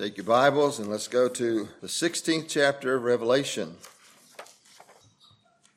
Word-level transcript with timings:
Take 0.00 0.16
your 0.16 0.24
Bibles 0.24 0.78
and 0.78 0.88
let's 0.88 1.08
go 1.08 1.28
to 1.28 1.68
the 1.82 1.86
16th 1.86 2.48
chapter 2.48 2.94
of 2.94 3.02
Revelation. 3.02 3.76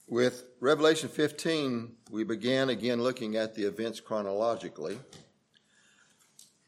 With 0.07 0.45
Revelation 0.61 1.09
15, 1.09 1.91
we 2.09 2.23
began 2.23 2.69
again 2.69 3.03
looking 3.03 3.35
at 3.35 3.53
the 3.53 3.63
events 3.63 3.99
chronologically. 3.99 4.97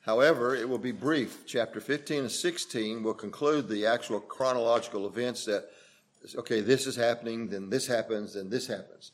However, 0.02 0.54
it 0.54 0.68
will 0.68 0.80
be 0.80 0.92
brief. 0.92 1.48
Chapter 1.48 1.80
15 1.80 2.24
and 2.24 2.32
16 2.32 3.02
will 3.02 3.14
conclude 3.14 3.70
the 3.70 3.86
actual 3.86 4.20
chronological 4.20 5.08
events 5.08 5.46
that, 5.46 5.70
okay, 6.36 6.60
this 6.60 6.86
is 6.86 6.98
happening, 6.98 7.48
then 7.48 7.70
this 7.70 7.88
happens, 7.88 8.34
then 8.34 8.50
this 8.50 8.68
happens. 8.68 9.14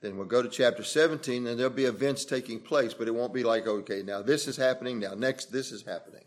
Then 0.00 0.16
we'll 0.16 0.26
go 0.26 0.42
to 0.42 0.48
chapter 0.48 0.82
17 0.82 1.46
and 1.46 1.56
there'll 1.56 1.72
be 1.72 1.84
events 1.84 2.24
taking 2.24 2.58
place, 2.58 2.94
but 2.94 3.06
it 3.06 3.14
won't 3.14 3.32
be 3.32 3.44
like, 3.44 3.68
okay, 3.68 4.02
now 4.02 4.22
this 4.22 4.48
is 4.48 4.56
happening, 4.56 4.98
now 4.98 5.14
next 5.14 5.52
this 5.52 5.70
is 5.70 5.84
happening. 5.84 6.24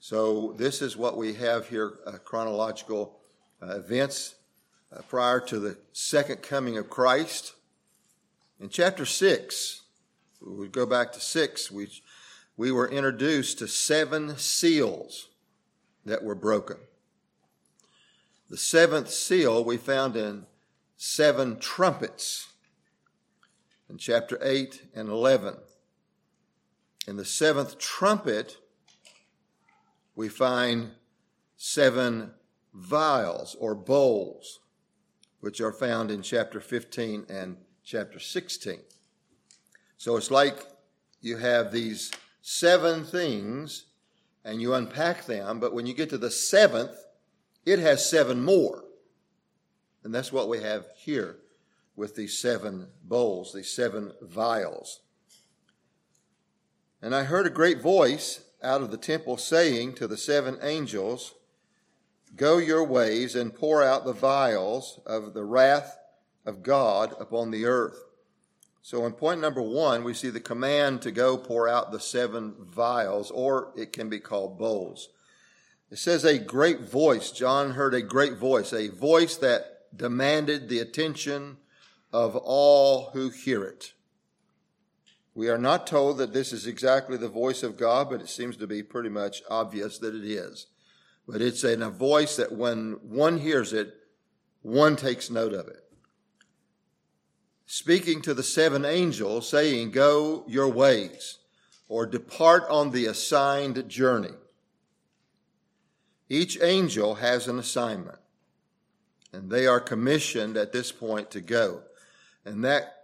So 0.00 0.54
this 0.56 0.82
is 0.82 0.96
what 0.96 1.16
we 1.16 1.34
have 1.34 1.68
here 1.68 1.98
uh, 2.06 2.12
chronological 2.24 3.18
uh, 3.62 3.76
events 3.76 4.36
uh, 4.94 5.02
prior 5.02 5.40
to 5.40 5.58
the 5.58 5.78
second 5.92 6.42
coming 6.42 6.78
of 6.78 6.90
Christ. 6.90 7.54
In 8.60 8.68
chapter 8.68 9.04
6, 9.04 9.82
we 10.40 10.68
go 10.68 10.86
back 10.86 11.12
to 11.12 11.20
6, 11.20 11.70
we, 11.70 11.88
we 12.56 12.70
were 12.70 12.88
introduced 12.88 13.58
to 13.58 13.68
seven 13.68 14.36
seals 14.38 15.28
that 16.04 16.22
were 16.22 16.34
broken. 16.34 16.76
The 18.48 18.56
seventh 18.56 19.10
seal 19.10 19.64
we 19.64 19.76
found 19.76 20.16
in 20.16 20.46
seven 20.96 21.58
trumpets 21.58 22.48
in 23.90 23.98
chapter 23.98 24.38
8 24.40 24.82
and 24.94 25.08
11. 25.08 25.56
In 27.08 27.16
the 27.16 27.24
seventh 27.24 27.78
trumpet, 27.78 28.56
we 30.16 30.28
find 30.30 30.90
seven 31.56 32.32
vials 32.74 33.54
or 33.60 33.74
bowls, 33.74 34.60
which 35.40 35.60
are 35.60 35.72
found 35.72 36.10
in 36.10 36.22
chapter 36.22 36.58
15 36.58 37.26
and 37.28 37.58
chapter 37.84 38.18
16. 38.18 38.80
So 39.98 40.16
it's 40.16 40.30
like 40.30 40.58
you 41.20 41.36
have 41.36 41.70
these 41.70 42.10
seven 42.40 43.04
things 43.04 43.84
and 44.44 44.60
you 44.60 44.74
unpack 44.74 45.26
them, 45.26 45.60
but 45.60 45.74
when 45.74 45.86
you 45.86 45.94
get 45.94 46.10
to 46.10 46.18
the 46.18 46.30
seventh, 46.30 46.96
it 47.64 47.78
has 47.78 48.08
seven 48.08 48.42
more. 48.42 48.84
And 50.02 50.14
that's 50.14 50.32
what 50.32 50.48
we 50.48 50.62
have 50.62 50.86
here 50.96 51.38
with 51.94 52.14
these 52.14 52.38
seven 52.38 52.88
bowls, 53.02 53.52
these 53.52 53.72
seven 53.72 54.12
vials. 54.22 55.00
And 57.02 57.14
I 57.14 57.24
heard 57.24 57.46
a 57.46 57.50
great 57.50 57.82
voice 57.82 58.45
out 58.62 58.82
of 58.82 58.90
the 58.90 58.96
temple, 58.96 59.36
saying 59.36 59.94
to 59.94 60.06
the 60.06 60.16
seven 60.16 60.58
angels, 60.62 61.34
Go 62.34 62.58
your 62.58 62.84
ways 62.84 63.34
and 63.34 63.54
pour 63.54 63.82
out 63.82 64.04
the 64.04 64.12
vials 64.12 65.00
of 65.06 65.32
the 65.32 65.44
wrath 65.44 65.98
of 66.44 66.62
God 66.62 67.14
upon 67.18 67.50
the 67.50 67.64
earth. 67.64 68.04
So, 68.82 69.04
in 69.04 69.12
point 69.12 69.40
number 69.40 69.62
one, 69.62 70.04
we 70.04 70.14
see 70.14 70.30
the 70.30 70.38
command 70.38 71.02
to 71.02 71.10
go 71.10 71.36
pour 71.36 71.68
out 71.68 71.90
the 71.90 71.98
seven 71.98 72.54
vials, 72.60 73.30
or 73.30 73.72
it 73.76 73.92
can 73.92 74.08
be 74.08 74.20
called 74.20 74.58
bowls. 74.58 75.08
It 75.90 75.98
says 75.98 76.24
a 76.24 76.38
great 76.38 76.80
voice. 76.80 77.30
John 77.30 77.72
heard 77.72 77.94
a 77.94 78.02
great 78.02 78.34
voice, 78.34 78.72
a 78.72 78.88
voice 78.88 79.36
that 79.38 79.86
demanded 79.96 80.68
the 80.68 80.78
attention 80.78 81.56
of 82.12 82.36
all 82.36 83.10
who 83.12 83.30
hear 83.30 83.64
it. 83.64 83.92
We 85.36 85.50
are 85.50 85.58
not 85.58 85.86
told 85.86 86.16
that 86.16 86.32
this 86.32 86.50
is 86.50 86.66
exactly 86.66 87.18
the 87.18 87.28
voice 87.28 87.62
of 87.62 87.76
God, 87.76 88.08
but 88.08 88.22
it 88.22 88.30
seems 88.30 88.56
to 88.56 88.66
be 88.66 88.82
pretty 88.82 89.10
much 89.10 89.42
obvious 89.50 89.98
that 89.98 90.14
it 90.14 90.24
is. 90.24 90.66
But 91.28 91.42
it's 91.42 91.62
in 91.62 91.82
a 91.82 91.90
voice 91.90 92.36
that 92.36 92.52
when 92.52 92.92
one 93.02 93.36
hears 93.36 93.74
it, 93.74 93.94
one 94.62 94.96
takes 94.96 95.28
note 95.28 95.52
of 95.52 95.68
it. 95.68 95.84
Speaking 97.66 98.22
to 98.22 98.32
the 98.32 98.42
seven 98.42 98.86
angels, 98.86 99.46
saying, 99.46 99.90
Go 99.90 100.42
your 100.48 100.70
ways, 100.70 101.36
or 101.86 102.06
depart 102.06 102.64
on 102.70 102.90
the 102.90 103.04
assigned 103.04 103.90
journey. 103.90 104.34
Each 106.30 106.58
angel 106.62 107.16
has 107.16 107.46
an 107.46 107.58
assignment, 107.58 108.20
and 109.34 109.50
they 109.50 109.66
are 109.66 109.80
commissioned 109.80 110.56
at 110.56 110.72
this 110.72 110.92
point 110.92 111.30
to 111.32 111.42
go. 111.42 111.82
And 112.46 112.64
that 112.64 112.95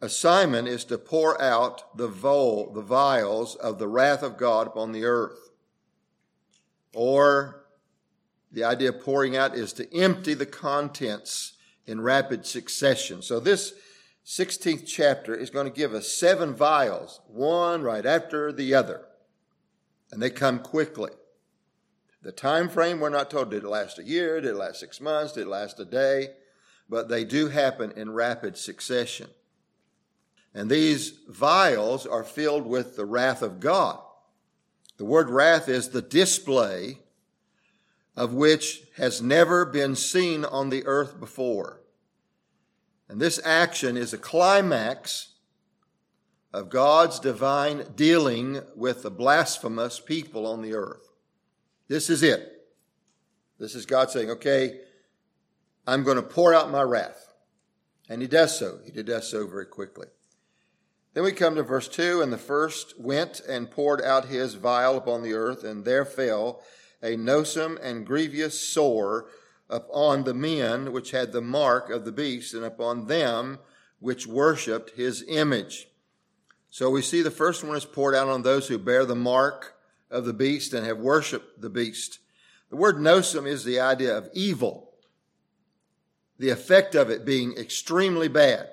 assignment 0.00 0.68
is 0.68 0.84
to 0.86 0.98
pour 0.98 1.40
out 1.40 1.96
the, 1.96 2.08
vol, 2.08 2.72
the 2.72 2.82
vials 2.82 3.54
of 3.56 3.78
the 3.78 3.88
wrath 3.88 4.22
of 4.22 4.36
God 4.36 4.66
upon 4.66 4.92
the 4.92 5.04
earth. 5.04 5.50
Or 6.94 7.66
the 8.50 8.64
idea 8.64 8.90
of 8.90 9.00
pouring 9.00 9.36
out 9.36 9.54
is 9.54 9.72
to 9.74 9.94
empty 9.96 10.34
the 10.34 10.46
contents 10.46 11.54
in 11.86 12.00
rapid 12.00 12.46
succession. 12.46 13.22
So 13.22 13.40
this 13.40 13.74
16th 14.26 14.86
chapter 14.86 15.34
is 15.34 15.50
going 15.50 15.66
to 15.66 15.76
give 15.76 15.94
us 15.94 16.12
seven 16.12 16.54
vials, 16.54 17.20
one 17.26 17.82
right 17.82 18.04
after 18.04 18.52
the 18.52 18.74
other. 18.74 19.02
And 20.12 20.22
they 20.22 20.30
come 20.30 20.58
quickly. 20.60 21.12
The 22.22 22.32
time 22.32 22.68
frame, 22.68 23.00
we're 23.00 23.08
not 23.08 23.30
told, 23.30 23.50
did 23.50 23.64
it 23.64 23.68
last 23.68 23.98
a 23.98 24.04
year? 24.04 24.40
Did 24.40 24.50
it 24.50 24.56
last 24.56 24.80
six 24.80 25.00
months? 25.00 25.32
Did 25.32 25.42
it 25.42 25.48
last 25.48 25.80
a 25.80 25.84
day? 25.84 26.30
But 26.88 27.08
they 27.08 27.24
do 27.24 27.48
happen 27.48 27.92
in 27.96 28.12
rapid 28.12 28.58
succession. 28.58 29.28
And 30.54 30.70
these 30.70 31.14
vials 31.28 32.06
are 32.06 32.24
filled 32.24 32.66
with 32.66 32.96
the 32.96 33.04
wrath 33.04 33.42
of 33.42 33.60
God. 33.60 34.00
The 34.96 35.04
word 35.04 35.30
wrath 35.30 35.68
is 35.68 35.88
the 35.88 36.02
display 36.02 36.98
of 38.16 38.34
which 38.34 38.82
has 38.96 39.22
never 39.22 39.64
been 39.64 39.96
seen 39.96 40.44
on 40.44 40.70
the 40.70 40.84
earth 40.86 41.18
before. 41.18 41.80
And 43.08 43.20
this 43.20 43.40
action 43.44 43.96
is 43.96 44.12
a 44.12 44.18
climax 44.18 45.28
of 46.52 46.68
God's 46.68 47.20
divine 47.20 47.84
dealing 47.94 48.60
with 48.74 49.02
the 49.02 49.10
blasphemous 49.10 50.00
people 50.00 50.46
on 50.46 50.62
the 50.62 50.74
earth. 50.74 51.08
This 51.88 52.10
is 52.10 52.22
it. 52.22 52.68
This 53.58 53.74
is 53.74 53.86
God 53.86 54.10
saying, 54.10 54.30
okay, 54.30 54.80
I'm 55.86 56.02
going 56.02 56.16
to 56.16 56.22
pour 56.22 56.52
out 56.52 56.70
my 56.70 56.82
wrath. 56.82 57.32
And 58.08 58.20
he 58.20 58.28
does 58.28 58.58
so. 58.58 58.80
He 58.92 59.02
does 59.02 59.30
so 59.30 59.46
very 59.46 59.66
quickly. 59.66 60.08
Then 61.12 61.24
we 61.24 61.32
come 61.32 61.56
to 61.56 61.62
verse 61.62 61.88
2 61.88 62.22
And 62.22 62.32
the 62.32 62.38
first 62.38 62.98
went 62.98 63.40
and 63.40 63.70
poured 63.70 64.00
out 64.02 64.26
his 64.26 64.54
vial 64.54 64.96
upon 64.96 65.22
the 65.22 65.34
earth, 65.34 65.64
and 65.64 65.84
there 65.84 66.04
fell 66.04 66.62
a 67.02 67.16
noisome 67.16 67.78
and 67.82 68.06
grievous 68.06 68.60
sore 68.60 69.26
upon 69.68 70.24
the 70.24 70.34
men 70.34 70.92
which 70.92 71.10
had 71.10 71.32
the 71.32 71.40
mark 71.40 71.90
of 71.90 72.04
the 72.04 72.12
beast, 72.12 72.54
and 72.54 72.64
upon 72.64 73.06
them 73.06 73.58
which 73.98 74.26
worshipped 74.26 74.96
his 74.96 75.24
image. 75.28 75.88
So 76.70 76.90
we 76.90 77.02
see 77.02 77.22
the 77.22 77.30
first 77.30 77.64
one 77.64 77.76
is 77.76 77.84
poured 77.84 78.14
out 78.14 78.28
on 78.28 78.42
those 78.42 78.68
who 78.68 78.78
bear 78.78 79.04
the 79.04 79.16
mark 79.16 79.74
of 80.10 80.24
the 80.24 80.32
beast 80.32 80.72
and 80.72 80.86
have 80.86 80.98
worshipped 80.98 81.60
the 81.60 81.70
beast. 81.70 82.20
The 82.70 82.76
word 82.76 83.00
noisome 83.00 83.46
is 83.46 83.64
the 83.64 83.80
idea 83.80 84.16
of 84.16 84.30
evil, 84.32 84.92
the 86.38 86.50
effect 86.50 86.94
of 86.94 87.10
it 87.10 87.24
being 87.24 87.56
extremely 87.56 88.28
bad. 88.28 88.70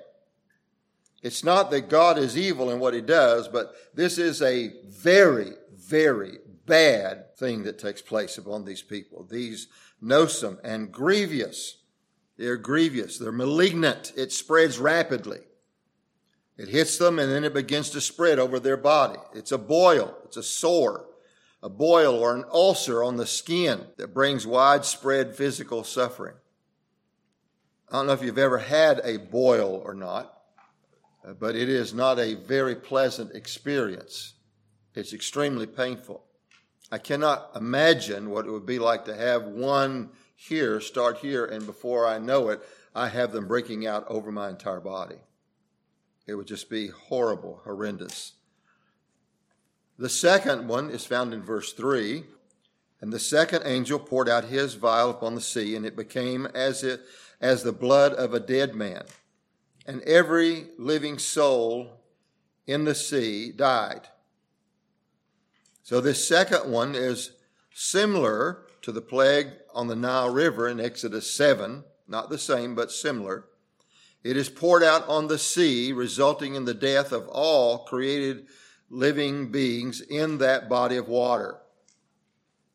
It's 1.22 1.42
not 1.42 1.70
that 1.70 1.88
God 1.88 2.16
is 2.16 2.38
evil 2.38 2.70
in 2.70 2.78
what 2.78 2.94
he 2.94 3.00
does, 3.00 3.48
but 3.48 3.74
this 3.94 4.18
is 4.18 4.40
a 4.40 4.72
very, 4.86 5.52
very 5.74 6.38
bad 6.64 7.36
thing 7.36 7.64
that 7.64 7.78
takes 7.78 8.02
place 8.02 8.38
upon 8.38 8.64
these 8.64 8.82
people. 8.82 9.24
These 9.24 9.68
noisome 10.00 10.58
and 10.62 10.92
grievous. 10.92 11.78
They're 12.36 12.56
grievous. 12.56 13.18
They're 13.18 13.32
malignant. 13.32 14.12
It 14.16 14.32
spreads 14.32 14.78
rapidly. 14.78 15.40
It 16.56 16.68
hits 16.68 16.98
them 16.98 17.18
and 17.18 17.30
then 17.30 17.44
it 17.44 17.54
begins 17.54 17.90
to 17.90 18.00
spread 18.00 18.38
over 18.38 18.60
their 18.60 18.76
body. 18.76 19.18
It's 19.34 19.52
a 19.52 19.58
boil. 19.58 20.16
It's 20.24 20.36
a 20.36 20.42
sore, 20.42 21.06
a 21.62 21.68
boil 21.68 22.14
or 22.14 22.34
an 22.34 22.44
ulcer 22.52 23.02
on 23.02 23.16
the 23.16 23.26
skin 23.26 23.86
that 23.96 24.14
brings 24.14 24.46
widespread 24.46 25.34
physical 25.34 25.82
suffering. 25.82 26.34
I 27.90 27.96
don't 27.96 28.06
know 28.06 28.12
if 28.12 28.22
you've 28.22 28.38
ever 28.38 28.58
had 28.58 29.00
a 29.02 29.18
boil 29.18 29.82
or 29.84 29.94
not. 29.94 30.37
Uh, 31.26 31.32
but 31.32 31.56
it 31.56 31.68
is 31.68 31.92
not 31.92 32.18
a 32.18 32.34
very 32.34 32.74
pleasant 32.74 33.34
experience. 33.34 34.34
It's 34.94 35.12
extremely 35.12 35.66
painful. 35.66 36.24
I 36.90 36.98
cannot 36.98 37.50
imagine 37.54 38.30
what 38.30 38.46
it 38.46 38.50
would 38.50 38.66
be 38.66 38.78
like 38.78 39.04
to 39.06 39.14
have 39.14 39.44
one 39.44 40.10
here 40.36 40.80
start 40.80 41.18
here, 41.18 41.44
and 41.44 41.66
before 41.66 42.06
I 42.06 42.18
know 42.18 42.48
it, 42.48 42.62
I 42.94 43.08
have 43.08 43.32
them 43.32 43.46
breaking 43.46 43.86
out 43.86 44.06
over 44.08 44.32
my 44.32 44.48
entire 44.48 44.80
body. 44.80 45.18
It 46.26 46.34
would 46.34 46.46
just 46.46 46.70
be 46.70 46.88
horrible, 46.88 47.60
horrendous. 47.64 48.34
The 49.98 50.08
second 50.08 50.68
one 50.68 50.90
is 50.90 51.04
found 51.04 51.34
in 51.34 51.42
verse 51.42 51.72
3. 51.72 52.24
And 53.00 53.12
the 53.12 53.20
second 53.20 53.62
angel 53.64 53.98
poured 53.98 54.28
out 54.28 54.44
his 54.44 54.74
vial 54.74 55.10
upon 55.10 55.34
the 55.34 55.40
sea, 55.40 55.76
and 55.76 55.86
it 55.86 55.96
became 55.96 56.46
as 56.46 56.82
it 56.82 57.02
as 57.40 57.62
the 57.62 57.72
blood 57.72 58.12
of 58.14 58.34
a 58.34 58.40
dead 58.40 58.74
man 58.74 59.04
and 59.88 60.02
every 60.02 60.66
living 60.76 61.18
soul 61.18 62.02
in 62.66 62.84
the 62.84 62.94
sea 62.94 63.50
died. 63.50 64.02
So 65.82 66.02
this 66.02 66.28
second 66.28 66.70
one 66.70 66.94
is 66.94 67.32
similar 67.72 68.66
to 68.82 68.92
the 68.92 69.00
plague 69.00 69.48
on 69.74 69.86
the 69.86 69.96
Nile 69.96 70.28
River 70.28 70.68
in 70.68 70.78
Exodus 70.78 71.34
7, 71.34 71.84
not 72.06 72.28
the 72.28 72.36
same, 72.36 72.74
but 72.74 72.92
similar. 72.92 73.46
It 74.22 74.36
is 74.36 74.50
poured 74.50 74.82
out 74.82 75.08
on 75.08 75.28
the 75.28 75.38
sea, 75.38 75.94
resulting 75.94 76.54
in 76.54 76.66
the 76.66 76.74
death 76.74 77.10
of 77.10 77.26
all 77.28 77.84
created 77.86 78.46
living 78.90 79.50
beings 79.50 80.02
in 80.02 80.36
that 80.38 80.68
body 80.68 80.96
of 80.96 81.08
water. 81.08 81.60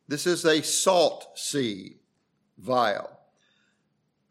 This 0.08 0.26
is 0.26 0.46
a 0.46 0.64
salt 0.64 1.38
sea 1.38 1.98
vial. 2.58 3.13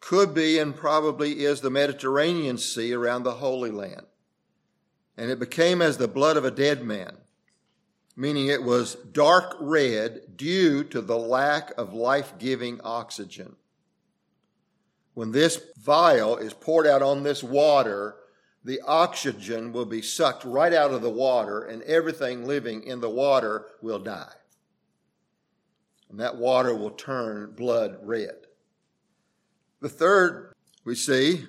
Could 0.03 0.35
be 0.35 0.59
and 0.59 0.75
probably 0.75 1.45
is 1.45 1.61
the 1.61 1.71
Mediterranean 1.71 2.59
Sea 2.59 2.93
around 2.93 3.23
the 3.23 3.35
Holy 3.35 3.71
Land. 3.71 4.07
And 5.17 5.31
it 5.31 5.39
became 5.39 5.81
as 5.81 5.97
the 5.97 6.09
blood 6.09 6.37
of 6.37 6.45
a 6.45 6.51
dead 6.51 6.83
man, 6.83 7.19
meaning 8.17 8.49
it 8.49 8.65
was 8.65 8.97
dark 8.97 9.55
red 9.61 10.37
due 10.37 10.83
to 10.85 11.01
the 11.01 11.17
lack 11.17 11.71
of 11.79 11.95
life 11.95 12.35
giving 12.37 12.81
oxygen. 12.83 13.55
When 15.15 15.31
this 15.31 15.63
vial 15.81 16.37
is 16.37 16.53
poured 16.53 16.89
out 16.89 17.03
on 17.03 17.23
this 17.23 17.45
water, 17.45 18.17
the 18.65 18.81
oxygen 18.85 19.73
will 19.73 19.87
be 19.87 20.03
sucked 20.03 20.45
right 20.45 20.73
out 20.75 20.91
of 20.91 21.03
the 21.03 21.11
water, 21.11 21.63
and 21.63 21.81
everything 21.83 22.45
living 22.45 22.83
in 22.83 23.01
the 23.01 23.11
water 23.11 23.67
will 23.81 24.01
die. 24.01 24.33
And 26.11 26.19
that 26.19 26.37
water 26.37 26.75
will 26.75 26.91
turn 26.91 27.53
blood 27.53 27.99
red. 28.03 28.42
The 29.83 29.89
third 29.89 30.53
we 30.85 30.95
see 30.95 31.45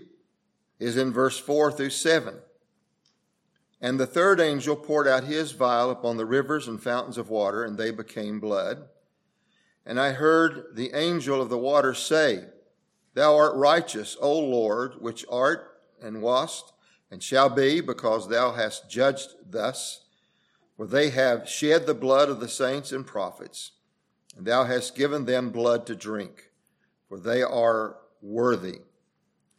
is 0.80 0.98
in 0.98 1.14
verse 1.14 1.38
4 1.38 1.72
through 1.72 1.92
7. 1.92 2.40
And 3.80 4.00
the 4.00 4.08
third 4.08 4.40
angel 4.40 4.76
poured 4.76 5.08
out 5.08 5.26
his 5.26 5.52
vial 5.52 5.92
upon 5.92 6.18
the 6.18 6.26
rivers 6.26 6.68
and 6.68 6.82
fountains 6.82 7.20
of 7.20 7.30
water, 7.30 7.64
and 7.64 7.78
they 7.78 7.92
became 7.92 8.40
blood. 8.40 8.86
And 9.86 10.00
I 10.00 10.14
heard 10.14 10.76
the 10.76 10.98
angel 10.98 11.44
of 11.44 11.50
the 11.50 11.60
water 11.60 11.94
say, 11.94 12.46
Thou 13.14 13.36
art 13.36 13.56
righteous, 13.56 14.18
O 14.20 14.40
Lord, 14.40 14.96
which 15.00 15.26
art 15.30 15.80
and 16.02 16.24
wast 16.24 16.74
and 17.12 17.22
shall 17.22 17.50
be, 17.50 17.82
because 17.82 18.28
thou 18.28 18.54
hast 18.54 18.90
judged 18.90 19.30
thus. 19.48 20.06
For 20.76 20.88
they 20.88 21.12
have 21.12 21.48
shed 21.48 21.86
the 21.86 21.94
blood 21.94 22.30
of 22.30 22.40
the 22.40 22.50
saints 22.50 22.92
and 22.92 23.06
prophets, 23.06 23.74
and 24.36 24.48
thou 24.48 24.64
hast 24.64 24.96
given 24.96 25.26
them 25.26 25.52
blood 25.52 25.86
to 25.86 25.96
drink, 25.96 26.50
for 27.08 27.20
they 27.20 27.44
are 27.44 27.98
worthy. 28.24 28.80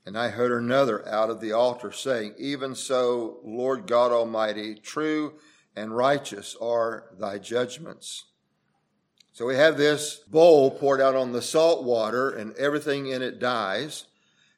And 0.07 0.19
I 0.19 0.29
heard 0.29 0.53
another 0.53 1.07
out 1.09 1.31
of 1.31 1.41
the 1.41 1.53
altar 1.53 1.93
saying, 1.93 2.35
Even 2.39 2.75
so, 2.75 3.39
Lord 3.45 3.87
God 3.87 4.11
Almighty, 4.11 4.75
true 4.75 5.35
and 5.77 5.97
righteous 5.97 6.57
are 6.61 7.11
thy 7.19 7.39
judgments. 7.39 8.25
So 9.33 9.47
we 9.47 9.57
have 9.57 9.77
this 9.77 10.17
bowl 10.29 10.71
poured 10.71 11.01
out 11.01 11.17
on 11.17 11.33
the 11.33 11.43
salt 11.43 11.85
water, 11.85 12.31
and 12.31 12.55
everything 12.57 13.07
in 13.07 13.23
it 13.23 13.41
dies. 13.41 14.05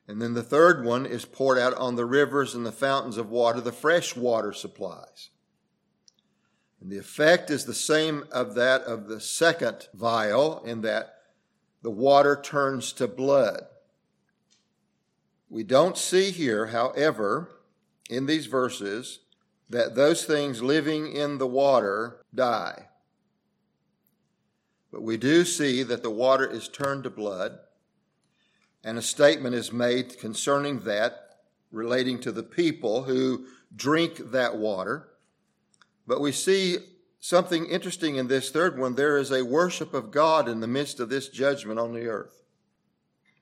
And 0.08 0.20
then 0.20 0.34
the 0.34 0.42
third 0.42 0.84
one 0.84 1.06
is 1.06 1.24
poured 1.24 1.58
out 1.58 1.74
on 1.74 1.96
the 1.96 2.04
rivers 2.04 2.54
and 2.54 2.64
the 2.64 2.72
fountains 2.72 3.16
of 3.16 3.30
water, 3.30 3.60
the 3.60 3.72
fresh 3.72 4.14
water 4.14 4.52
supplies. 4.52 5.30
And 6.80 6.90
the 6.90 6.98
effect 6.98 7.50
is 7.50 7.64
the 7.64 7.74
same 7.74 8.24
of 8.30 8.54
that 8.54 8.82
of 8.82 9.08
the 9.08 9.20
second 9.20 9.88
vial 9.94 10.62
in 10.64 10.82
that 10.82 11.14
the 11.82 11.90
water 11.90 12.38
turns 12.40 12.92
to 12.94 13.08
blood. 13.08 13.62
We 15.48 15.62
don't 15.62 15.96
see 15.96 16.30
here, 16.30 16.66
however, 16.66 17.60
in 18.10 18.26
these 18.26 18.46
verses, 18.46 19.20
that 19.68 19.94
those 19.94 20.24
things 20.24 20.62
living 20.62 21.12
in 21.12 21.38
the 21.38 21.46
water 21.46 22.24
die. 22.34 22.88
But 24.92 25.02
we 25.02 25.16
do 25.16 25.44
see 25.44 25.82
that 25.82 26.02
the 26.02 26.10
water 26.10 26.48
is 26.48 26.68
turned 26.68 27.04
to 27.04 27.10
blood 27.10 27.58
and 28.86 28.96
a 28.96 29.02
statement 29.02 29.54
is 29.54 29.72
made 29.72 30.18
concerning 30.18 30.80
that, 30.80 31.40
relating 31.72 32.20
to 32.20 32.30
the 32.30 32.44
people 32.44 33.02
who 33.02 33.46
drink 33.74 34.30
that 34.30 34.56
water. 34.56 35.08
But 36.06 36.20
we 36.20 36.30
see 36.30 36.78
something 37.18 37.66
interesting 37.66 38.14
in 38.14 38.28
this 38.28 38.50
third 38.50 38.78
one. 38.78 38.94
There 38.94 39.18
is 39.18 39.32
a 39.32 39.44
worship 39.44 39.92
of 39.92 40.12
God 40.12 40.48
in 40.48 40.60
the 40.60 40.68
midst 40.68 41.00
of 41.00 41.08
this 41.08 41.28
judgment 41.28 41.80
on 41.80 41.92
the 41.92 42.06
earth. 42.06 42.45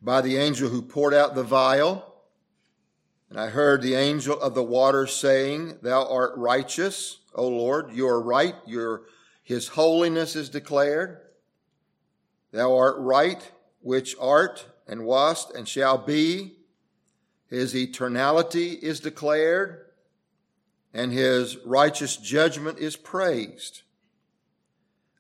By 0.04 0.20
the 0.20 0.36
angel 0.36 0.68
who 0.68 0.82
poured 0.82 1.14
out 1.14 1.34
the 1.34 1.42
vial, 1.42 2.04
and 3.30 3.40
I 3.40 3.48
heard 3.48 3.80
the 3.80 3.94
angel 3.94 4.38
of 4.38 4.54
the 4.54 4.62
water 4.62 5.06
saying, 5.06 5.78
Thou 5.80 6.06
art 6.06 6.36
righteous, 6.36 7.20
O 7.34 7.48
Lord, 7.48 7.90
you 7.90 8.06
are 8.06 8.20
right, 8.20 8.54
your 8.66 9.04
his 9.42 9.68
holiness 9.68 10.36
is 10.36 10.50
declared. 10.50 11.22
Thou 12.52 12.76
art 12.76 12.96
right, 12.98 13.50
which 13.80 14.14
art 14.20 14.66
and 14.86 15.06
wast 15.06 15.50
and 15.54 15.66
shall 15.66 15.96
be. 15.96 16.58
His 17.48 17.72
eternality 17.72 18.78
is 18.78 19.00
declared, 19.00 19.86
and 20.92 21.14
his 21.14 21.56
righteous 21.64 22.18
judgment 22.18 22.78
is 22.78 22.96
praised. 22.96 23.82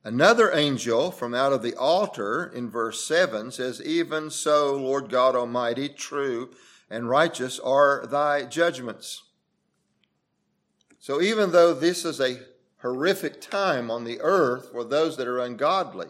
Another 0.06 0.52
angel 0.52 1.10
from 1.10 1.34
out 1.34 1.54
of 1.54 1.62
the 1.62 1.74
altar 1.74 2.52
in 2.54 2.68
verse 2.68 3.02
7 3.06 3.50
says, 3.50 3.80
Even 3.82 4.28
so, 4.28 4.76
Lord 4.76 5.08
God 5.08 5.34
Almighty, 5.34 5.88
true 5.88 6.50
and 6.90 7.08
righteous 7.08 7.58
are 7.58 8.06
thy 8.06 8.44
judgments. 8.44 9.22
So 10.98 11.22
even 11.22 11.52
though 11.52 11.72
this 11.72 12.04
is 12.04 12.20
a 12.20 12.40
horrific 12.82 13.40
time 13.40 13.90
on 13.90 14.04
the 14.04 14.20
earth 14.20 14.72
for 14.72 14.84
those 14.84 15.16
that 15.16 15.26
are 15.26 15.38
ungodly, 15.38 16.08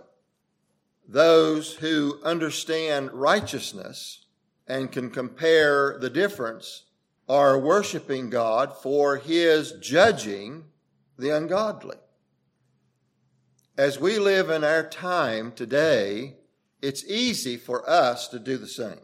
those 1.08 1.74
who 1.74 2.18
understand 2.24 3.12
righteousness 3.12 4.24
and 4.66 4.90
can 4.90 5.10
compare 5.10 5.98
the 6.00 6.10
difference 6.10 6.84
are 7.28 7.58
worshiping 7.58 8.28
God 8.28 8.76
for 8.76 9.18
his 9.18 9.72
judging 9.80 10.64
the 11.16 11.30
ungodly. 11.30 11.96
As 13.76 13.98
we 13.98 14.20
live 14.20 14.50
in 14.50 14.62
our 14.62 14.88
time 14.88 15.50
today, 15.50 16.36
it's 16.80 17.04
easy 17.06 17.56
for 17.56 17.88
us 17.90 18.28
to 18.28 18.38
do 18.38 18.56
the 18.56 18.68
same. 18.68 19.00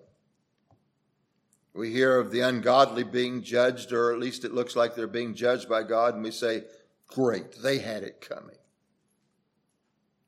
We 1.75 1.91
hear 1.91 2.21
of 2.21 2.31
the 2.31 2.41
ungodly 2.41 3.03
being 3.03 3.43
judged, 3.43 3.93
or 3.93 4.13
at 4.13 4.21
least 4.21 4.45
it 4.45 4.55
looks 4.55 4.77
like 4.77 4.95
they're 4.95 5.09
being 5.09 5.35
judged 5.35 5.69
by 5.69 5.83
God, 5.83 6.15
and 6.15 6.23
we 6.23 6.31
say, 6.31 6.65
Great, 7.09 7.61
they 7.63 7.79
had 7.79 8.05
it 8.05 8.21
coming. 8.21 8.59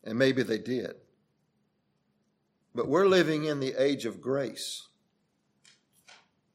And 0.02 0.18
maybe 0.18 0.42
they 0.42 0.58
did. 0.58 0.94
But 2.74 2.88
we're 2.88 3.06
living 3.06 3.44
in 3.44 3.60
the 3.60 3.74
age 3.80 4.06
of 4.06 4.20
grace 4.20 4.88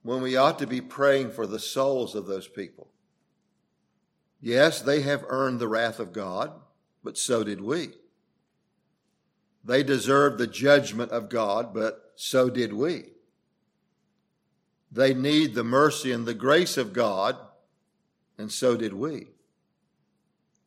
when 0.02 0.22
we 0.22 0.36
ought 0.36 0.60
to 0.60 0.68
be 0.68 0.82
praying 0.82 1.32
for 1.32 1.48
the 1.48 1.60
souls 1.60 2.16
of 2.16 2.28
those 2.28 2.50
people. 2.50 2.90
Yes, 4.42 4.82
they 4.82 5.02
have 5.04 5.24
earned 5.30 5.62
the 5.62 5.70
wrath 5.70 6.00
of 6.00 6.12
God, 6.12 6.52
but 7.08 7.18
so 7.18 7.42
did 7.42 7.62
we. 7.62 7.92
They 9.64 9.82
deserve 9.82 10.38
the 10.38 10.46
judgment 10.46 11.10
of 11.12 11.30
God, 11.30 11.74
but 11.74 12.12
so 12.18 12.50
did 12.50 12.74
we. 12.74 13.06
They 14.92 15.14
need 15.14 15.56
the 15.56 15.64
mercy 15.64 16.12
and 16.12 16.26
the 16.26 16.34
grace 16.34 16.76
of 16.76 16.92
God, 16.92 17.38
and 18.38 18.52
so 18.52 18.76
did 18.76 18.92
we. 18.92 19.28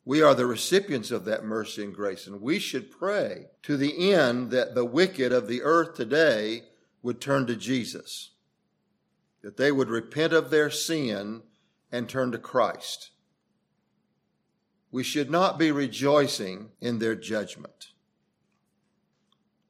We 0.03 0.23
are 0.23 0.33
the 0.33 0.47
recipients 0.47 1.11
of 1.11 1.25
that 1.25 1.45
mercy 1.45 1.83
and 1.83 1.93
grace, 1.93 2.25
and 2.25 2.41
we 2.41 2.57
should 2.57 2.89
pray 2.89 3.45
to 3.61 3.77
the 3.77 4.11
end 4.11 4.49
that 4.49 4.73
the 4.73 4.83
wicked 4.83 5.31
of 5.31 5.47
the 5.47 5.61
earth 5.61 5.93
today 5.93 6.63
would 7.03 7.21
turn 7.21 7.45
to 7.45 7.55
Jesus, 7.55 8.31
that 9.43 9.57
they 9.57 9.71
would 9.71 9.89
repent 9.89 10.33
of 10.33 10.49
their 10.49 10.71
sin 10.71 11.43
and 11.91 12.09
turn 12.09 12.31
to 12.31 12.39
Christ. 12.39 13.11
We 14.91 15.03
should 15.03 15.31
not 15.31 15.57
be 15.57 15.71
rejoicing 15.71 16.69
in 16.81 16.99
their 16.99 17.15
judgment. 17.15 17.87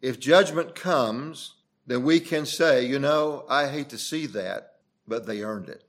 If 0.02 0.20
judgment 0.20 0.74
comes, 0.74 1.56
then 1.86 2.04
we 2.04 2.20
can 2.20 2.46
say, 2.46 2.86
you 2.86 2.98
know, 2.98 3.46
I 3.48 3.68
hate 3.68 3.90
to 3.90 3.98
see 3.98 4.26
that, 4.28 4.78
but 5.08 5.28
they 5.28 5.44
earned 5.44 5.70
it. 5.70 5.84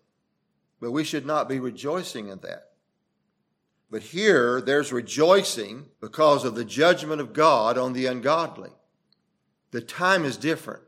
But 0.80 0.92
we 0.92 1.04
should 1.04 1.24
not 1.24 1.48
be 1.48 1.60
rejoicing 1.60 2.28
in 2.28 2.40
that. 2.40 2.72
But 3.90 4.02
here 4.02 4.60
there's 4.60 4.92
rejoicing 4.92 5.86
because 6.00 6.44
of 6.44 6.54
the 6.54 6.64
judgment 6.64 7.20
of 7.20 7.32
God 7.32 7.78
on 7.78 7.92
the 7.92 8.06
ungodly. 8.06 8.70
The 9.70 9.80
time 9.80 10.24
is 10.24 10.36
different. 10.36 10.82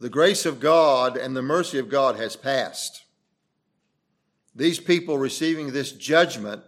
The 0.00 0.08
grace 0.08 0.44
of 0.44 0.60
God 0.60 1.16
and 1.16 1.36
the 1.36 1.42
mercy 1.42 1.78
of 1.78 1.88
God 1.88 2.16
has 2.16 2.34
passed. 2.34 3.04
These 4.54 4.80
people 4.80 5.18
receiving 5.18 5.72
this 5.72 5.92
judgment 5.92 6.62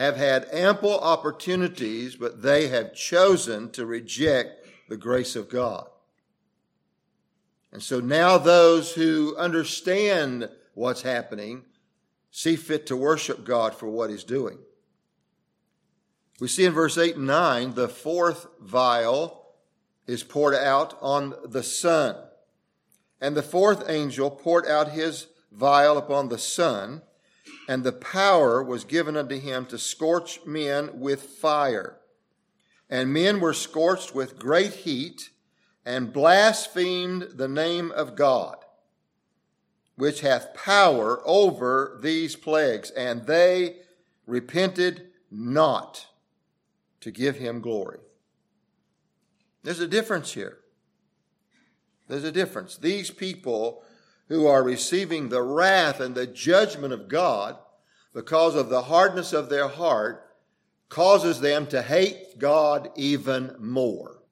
have 0.00 0.16
had 0.16 0.48
ample 0.50 0.98
opportunities, 0.98 2.16
but 2.16 2.40
they 2.40 2.68
have 2.68 2.94
chosen 2.94 3.70
to 3.70 3.84
reject 3.84 4.66
the 4.88 4.96
grace 4.96 5.36
of 5.36 5.50
God. 5.50 5.86
And 7.70 7.82
so 7.82 8.00
now 8.00 8.38
those 8.38 8.94
who 8.94 9.36
understand 9.36 10.48
what's 10.72 11.02
happening 11.02 11.64
see 12.30 12.56
fit 12.56 12.86
to 12.86 12.96
worship 12.96 13.44
God 13.44 13.74
for 13.74 13.90
what 13.90 14.08
he's 14.08 14.24
doing. 14.24 14.56
We 16.40 16.48
see 16.48 16.64
in 16.64 16.72
verse 16.72 16.96
8 16.96 17.16
and 17.16 17.26
9, 17.26 17.74
the 17.74 17.88
fourth 17.88 18.46
vial 18.58 19.50
is 20.06 20.24
poured 20.24 20.54
out 20.54 20.96
on 21.02 21.34
the 21.44 21.62
sun. 21.62 22.16
And 23.20 23.36
the 23.36 23.42
fourth 23.42 23.84
angel 23.86 24.30
poured 24.30 24.66
out 24.66 24.92
his 24.92 25.26
vial 25.52 25.98
upon 25.98 26.30
the 26.30 26.38
sun, 26.38 27.02
and 27.70 27.84
the 27.84 27.92
power 27.92 28.64
was 28.64 28.82
given 28.82 29.16
unto 29.16 29.38
him 29.38 29.64
to 29.64 29.78
scorch 29.78 30.44
men 30.44 30.98
with 30.98 31.22
fire. 31.22 32.00
And 32.90 33.12
men 33.12 33.38
were 33.38 33.54
scorched 33.54 34.12
with 34.12 34.40
great 34.40 34.72
heat, 34.72 35.30
and 35.86 36.12
blasphemed 36.12 37.28
the 37.36 37.46
name 37.46 37.92
of 37.92 38.16
God, 38.16 38.56
which 39.94 40.22
hath 40.22 40.52
power 40.52 41.22
over 41.24 41.96
these 42.02 42.34
plagues, 42.34 42.90
and 42.90 43.24
they 43.26 43.76
repented 44.26 45.06
not 45.30 46.08
to 47.02 47.12
give 47.12 47.36
him 47.36 47.60
glory. 47.60 48.00
There's 49.62 49.78
a 49.78 49.86
difference 49.86 50.32
here. 50.32 50.58
There's 52.08 52.24
a 52.24 52.32
difference. 52.32 52.76
These 52.76 53.12
people 53.12 53.84
who 54.30 54.46
are 54.46 54.62
receiving 54.62 55.28
the 55.28 55.42
wrath 55.42 56.00
and 56.00 56.14
the 56.14 56.26
judgment 56.26 56.92
of 56.92 57.08
God 57.08 57.58
because 58.14 58.54
of 58.54 58.68
the 58.68 58.82
hardness 58.82 59.32
of 59.32 59.50
their 59.50 59.66
heart 59.66 60.24
causes 60.88 61.40
them 61.40 61.66
to 61.66 61.82
hate 61.82 62.38
God 62.38 62.90
even 62.94 63.56
more. 63.58 64.22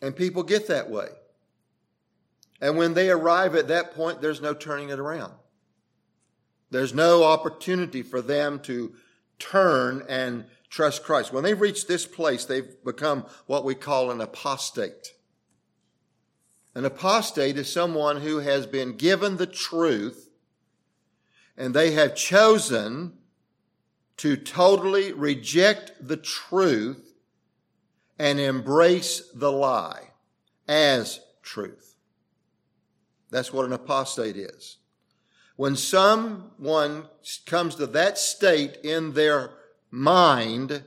And 0.00 0.14
people 0.14 0.44
get 0.44 0.68
that 0.68 0.90
way. 0.90 1.08
And 2.60 2.76
when 2.76 2.94
they 2.94 3.10
arrive 3.10 3.56
at 3.56 3.68
that 3.68 3.94
point, 3.94 4.20
there's 4.20 4.40
no 4.40 4.54
turning 4.54 4.90
it 4.90 5.00
around. 5.00 5.32
There's 6.70 6.94
no 6.94 7.24
opportunity 7.24 8.02
for 8.02 8.22
them 8.22 8.60
to 8.60 8.94
turn 9.40 10.04
and 10.08 10.44
trust 10.70 11.02
Christ. 11.02 11.32
When 11.32 11.42
they 11.42 11.54
reach 11.54 11.88
this 11.88 12.06
place, 12.06 12.44
they've 12.44 12.76
become 12.84 13.26
what 13.46 13.64
we 13.64 13.74
call 13.74 14.12
an 14.12 14.20
apostate. 14.20 15.14
An 16.74 16.84
apostate 16.84 17.56
is 17.56 17.72
someone 17.72 18.20
who 18.20 18.38
has 18.38 18.66
been 18.66 18.96
given 18.96 19.36
the 19.36 19.46
truth 19.46 20.28
and 21.56 21.72
they 21.72 21.92
have 21.92 22.16
chosen 22.16 23.12
to 24.16 24.36
totally 24.36 25.12
reject 25.12 25.92
the 26.00 26.16
truth 26.16 27.14
and 28.18 28.40
embrace 28.40 29.30
the 29.34 29.52
lie 29.52 30.10
as 30.66 31.20
truth. 31.42 31.94
That's 33.30 33.52
what 33.52 33.66
an 33.66 33.72
apostate 33.72 34.36
is. 34.36 34.78
When 35.56 35.76
someone 35.76 37.08
comes 37.46 37.76
to 37.76 37.86
that 37.88 38.18
state 38.18 38.78
in 38.82 39.12
their 39.12 39.50
mind 39.90 40.84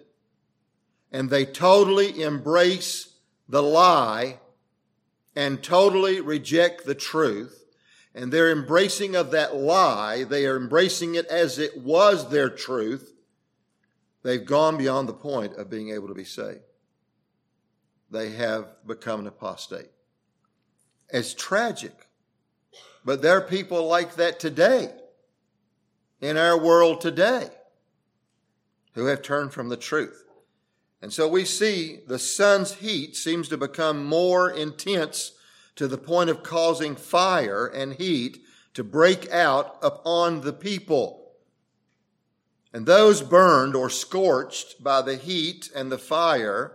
and 1.12 1.29
they 1.29 1.46
totally 1.46 2.22
embrace 2.22 3.15
the 3.48 3.63
lie 3.63 4.39
and 5.38 5.62
totally 5.62 6.20
reject 6.20 6.84
the 6.84 6.96
truth, 6.96 7.63
and 8.15 8.34
their 8.34 8.51
embracing 8.51 9.15
of 9.15 9.29
that 9.29 9.56
lie, 9.56 10.24
they 10.24 10.48
are 10.48 10.58
embracing 10.58 11.13
it 11.13 11.27
as 11.27 11.60
it 11.60 11.77
was 11.77 12.32
their 12.32 12.50
truth, 12.50 13.13
they've 14.24 14.48
gone 14.48 14.77
beyond 14.77 15.08
the 15.08 15.13
point 15.13 15.53
of 15.53 15.70
being 15.70 15.91
able 15.91 16.08
to 16.08 16.15
be 16.15 16.24
saved. 16.24 16.62
They 18.10 18.32
have 18.32 18.65
become 18.88 19.20
an 19.20 19.27
apostate. 19.27 19.91
It's 21.10 21.36
tragic. 21.36 22.08
But 23.06 23.22
there 23.22 23.38
are 23.38 23.41
people 23.41 23.88
like 23.88 24.15
that 24.15 24.39
today 24.39 24.89
in 26.20 26.36
our 26.36 26.58
world 26.58 27.00
today 27.00 27.48
who 28.96 29.06
have 29.06 29.22
turned 29.22 29.53
from 29.53 29.70
the 29.70 29.77
truth. 29.77 30.26
And 31.01 31.13
so 31.13 31.27
we 31.27 31.46
see 31.46 32.00
the 32.08 32.20
sun's 32.20 32.75
heat 32.75 33.16
seems 33.16 33.48
to 33.50 33.58
become 33.58 34.06
more 34.06 34.50
intense 34.50 35.34
to 35.75 35.88
the 35.88 35.98
point 35.98 36.30
of 36.30 36.44
causing 36.44 36.96
fire 36.96 37.68
and 37.68 37.94
heat 37.94 38.39
to 38.74 38.84
break 38.84 39.32
out 39.32 39.77
upon 39.82 40.42
the 40.42 40.54
people. 40.54 41.32
And 42.74 42.86
those 42.86 43.22
burned 43.22 43.75
or 43.75 43.89
scorched 43.89 44.84
by 44.84 45.01
the 45.01 45.16
heat 45.16 45.70
and 45.75 45.92
the 45.92 45.98
fire 45.98 46.74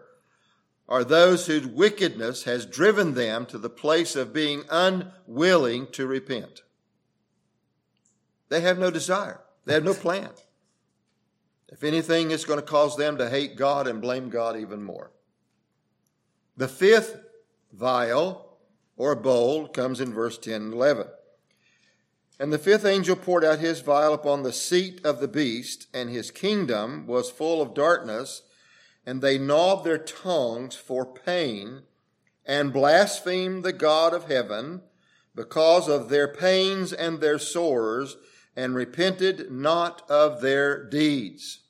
are 0.88 1.05
those 1.05 1.47
whose 1.47 1.67
wickedness 1.67 2.45
has 2.45 2.67
driven 2.67 3.14
them 3.14 3.47
to 3.47 3.59
the 3.59 3.71
place 3.71 4.14
of 4.14 4.33
being 4.33 4.64
unwilling 4.71 5.87
to 5.93 6.07
repent. 6.07 6.62
They 8.49 8.61
have 8.61 8.79
no 8.79 8.91
desire. 8.91 9.41
They 9.64 9.75
have 9.75 9.85
no 9.85 9.95
plan. 9.95 10.31
If 11.73 11.83
anything, 11.83 12.31
it's 12.31 12.45
going 12.45 12.61
to 12.61 12.67
cause 12.67 12.99
them 12.99 13.17
to 13.17 13.31
hate 13.31 13.57
God 13.57 13.88
and 13.88 14.02
blame 14.02 14.29
God 14.29 14.59
even 14.59 14.83
more. 14.83 15.11
The 16.55 16.69
fifth 16.69 17.19
vial 17.73 18.59
or 18.99 19.17
bowl 19.17 19.69
comes 19.69 19.99
in 19.99 20.12
verse 20.12 20.37
10 20.37 20.52
and 20.61 20.75
11. 20.75 21.07
And 22.38 22.52
the 22.52 22.59
fifth 22.59 22.85
angel 22.85 23.17
poured 23.17 23.43
out 23.43 23.59
his 23.59 23.81
vial 23.81 24.12
upon 24.12 24.43
the 24.43 24.52
seat 24.52 25.00
of 25.02 25.21
the 25.21 25.29
beast, 25.29 25.87
and 25.95 26.11
his 26.11 26.31
kingdom 26.31 27.07
was 27.07 27.31
full 27.31 27.62
of 27.62 27.73
darkness, 27.73 28.43
and 29.07 29.23
they 29.23 29.38
gnawed 29.38 29.83
their 29.83 29.97
tongues 29.97 30.76
for 30.76 31.07
pain, 31.07 31.85
and 32.45 32.73
blasphemed 32.73 33.64
the 33.64 33.73
God 33.73 34.12
of 34.12 34.29
heaven 34.29 34.83
because 35.35 35.88
of 35.88 36.11
their 36.11 36.29
pains 36.29 36.93
and 36.93 37.21
their 37.21 37.38
sores, 37.38 38.19
and 38.55 38.75
repented 38.75 39.50
not 39.50 40.02
of 40.11 40.43
their 40.43 40.85
deeds. 40.85 41.61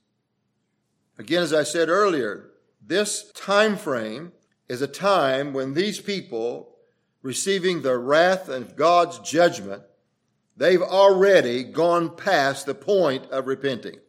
Again, 1.22 1.44
as 1.44 1.54
I 1.54 1.62
said 1.62 1.88
earlier, 1.88 2.50
this 2.84 3.30
time 3.30 3.76
frame 3.76 4.32
is 4.68 4.82
a 4.82 4.88
time 4.88 5.52
when 5.52 5.72
these 5.72 6.00
people 6.00 6.74
receiving 7.22 7.82
the 7.82 7.96
wrath 7.96 8.48
of 8.48 8.74
God's 8.74 9.20
judgment, 9.20 9.84
they've 10.56 10.82
already 10.82 11.62
gone 11.62 12.16
past 12.16 12.66
the 12.66 12.74
point 12.74 13.26
of 13.26 13.46
repenting. 13.46 14.00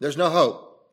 There's 0.00 0.16
no 0.16 0.28
hope. 0.28 0.90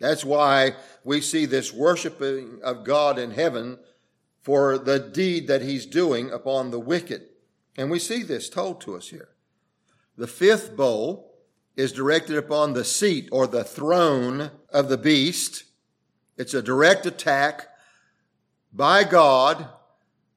That's 0.00 0.24
why 0.24 0.72
we 1.04 1.20
see 1.20 1.46
this 1.46 1.72
worshiping 1.72 2.58
of 2.64 2.82
God 2.82 3.20
in 3.20 3.30
heaven 3.30 3.78
for 4.42 4.78
the 4.78 4.98
deed 4.98 5.46
that 5.46 5.62
he's 5.62 5.86
doing 5.86 6.32
upon 6.32 6.72
the 6.72 6.80
wicked. 6.80 7.22
And 7.76 7.88
we 7.88 8.00
see 8.00 8.24
this 8.24 8.48
told 8.48 8.80
to 8.80 8.96
us 8.96 9.10
here. 9.10 9.28
The 10.16 10.26
fifth 10.26 10.74
bowl 10.76 11.25
is 11.76 11.92
directed 11.92 12.36
upon 12.36 12.72
the 12.72 12.84
seat 12.84 13.28
or 13.30 13.46
the 13.46 13.64
throne 13.64 14.50
of 14.70 14.88
the 14.88 14.98
beast. 14.98 15.64
It's 16.36 16.54
a 16.54 16.62
direct 16.62 17.06
attack 17.06 17.68
by 18.72 19.04
God 19.04 19.68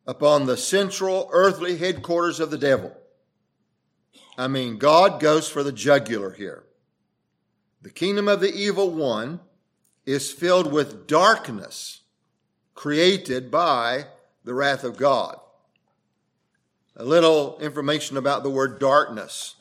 upon 0.05 0.45
the 0.45 0.57
central 0.57 1.29
earthly 1.31 1.77
headquarters 1.77 2.39
of 2.39 2.51
the 2.51 2.57
devil. 2.57 2.95
I 4.37 4.47
mean, 4.47 4.77
God 4.77 5.19
goes 5.19 5.47
for 5.47 5.63
the 5.63 5.71
jugular 5.71 6.31
here. 6.31 6.63
The 7.81 7.89
kingdom 7.89 8.27
of 8.27 8.41
the 8.41 8.53
evil 8.53 8.89
one 8.89 9.39
is 10.05 10.31
filled 10.31 10.71
with 10.71 11.07
darkness 11.07 12.01
created 12.73 13.51
by 13.51 14.05
the 14.43 14.53
wrath 14.53 14.83
of 14.83 14.97
God. 14.97 15.37
A 16.95 17.03
little 17.03 17.59
information 17.59 18.17
about 18.17 18.43
the 18.43 18.49
word 18.49 18.79
darkness. 18.79 19.55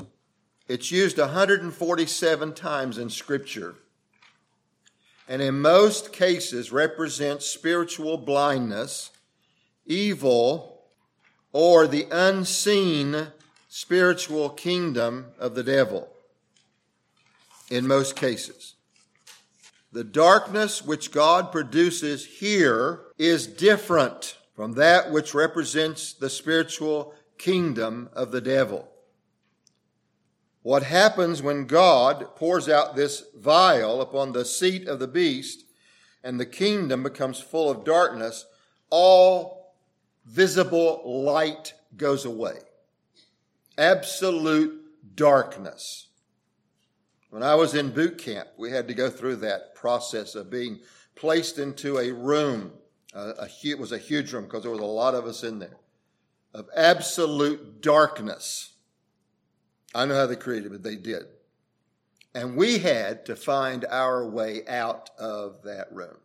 It's 0.68 0.92
used 0.92 1.16
147 1.16 2.52
times 2.52 2.98
in 2.98 3.08
Scripture, 3.08 3.74
and 5.26 5.40
in 5.40 5.62
most 5.62 6.12
cases 6.12 6.70
represents 6.70 7.46
spiritual 7.46 8.18
blindness, 8.18 9.10
evil, 9.86 10.82
or 11.52 11.86
the 11.86 12.06
unseen 12.12 13.28
spiritual 13.68 14.50
kingdom 14.50 15.28
of 15.38 15.54
the 15.54 15.62
devil. 15.62 16.08
In 17.70 17.86
most 17.86 18.14
cases. 18.14 18.74
The 19.92 20.04
darkness 20.04 20.84
which 20.84 21.12
God 21.12 21.50
produces 21.50 22.26
here 22.26 23.00
is 23.16 23.46
different 23.46 24.36
from 24.54 24.72
that 24.74 25.10
which 25.10 25.32
represents 25.32 26.12
the 26.12 26.28
spiritual 26.28 27.14
kingdom 27.38 28.10
of 28.12 28.32
the 28.32 28.42
devil. 28.42 28.86
What 30.62 30.82
happens 30.82 31.42
when 31.42 31.66
God 31.66 32.34
pours 32.36 32.68
out 32.68 32.96
this 32.96 33.24
vial 33.36 34.00
upon 34.00 34.32
the 34.32 34.44
seat 34.44 34.88
of 34.88 34.98
the 34.98 35.08
beast 35.08 35.64
and 36.22 36.38
the 36.38 36.46
kingdom 36.46 37.02
becomes 37.02 37.40
full 37.40 37.70
of 37.70 37.84
darkness, 37.84 38.44
all 38.90 39.74
visible 40.26 41.02
light 41.04 41.74
goes 41.96 42.24
away. 42.24 42.58
Absolute 43.76 44.84
darkness. 45.14 46.08
When 47.30 47.42
I 47.42 47.54
was 47.54 47.74
in 47.74 47.90
boot 47.90 48.18
camp, 48.18 48.48
we 48.56 48.70
had 48.70 48.88
to 48.88 48.94
go 48.94 49.10
through 49.10 49.36
that 49.36 49.74
process 49.74 50.34
of 50.34 50.50
being 50.50 50.80
placed 51.14 51.58
into 51.58 51.98
a 51.98 52.12
room. 52.12 52.72
Uh, 53.14 53.32
a, 53.38 53.48
it 53.64 53.78
was 53.78 53.92
a 53.92 53.98
huge 53.98 54.32
room 54.32 54.44
because 54.44 54.62
there 54.62 54.72
was 54.72 54.80
a 54.80 54.84
lot 54.84 55.14
of 55.14 55.26
us 55.26 55.44
in 55.44 55.58
there 55.58 55.78
of 56.54 56.68
absolute 56.74 57.82
darkness. 57.82 58.72
I 59.98 60.04
know 60.04 60.14
how 60.14 60.26
they 60.26 60.36
created 60.36 60.66
it, 60.66 60.70
but 60.70 60.82
they 60.84 60.94
did. 60.94 61.24
And 62.32 62.56
we 62.56 62.78
had 62.78 63.26
to 63.26 63.34
find 63.34 63.84
our 63.84 64.24
way 64.24 64.62
out 64.68 65.10
of 65.18 65.64
that 65.64 65.92
room. 65.92 66.16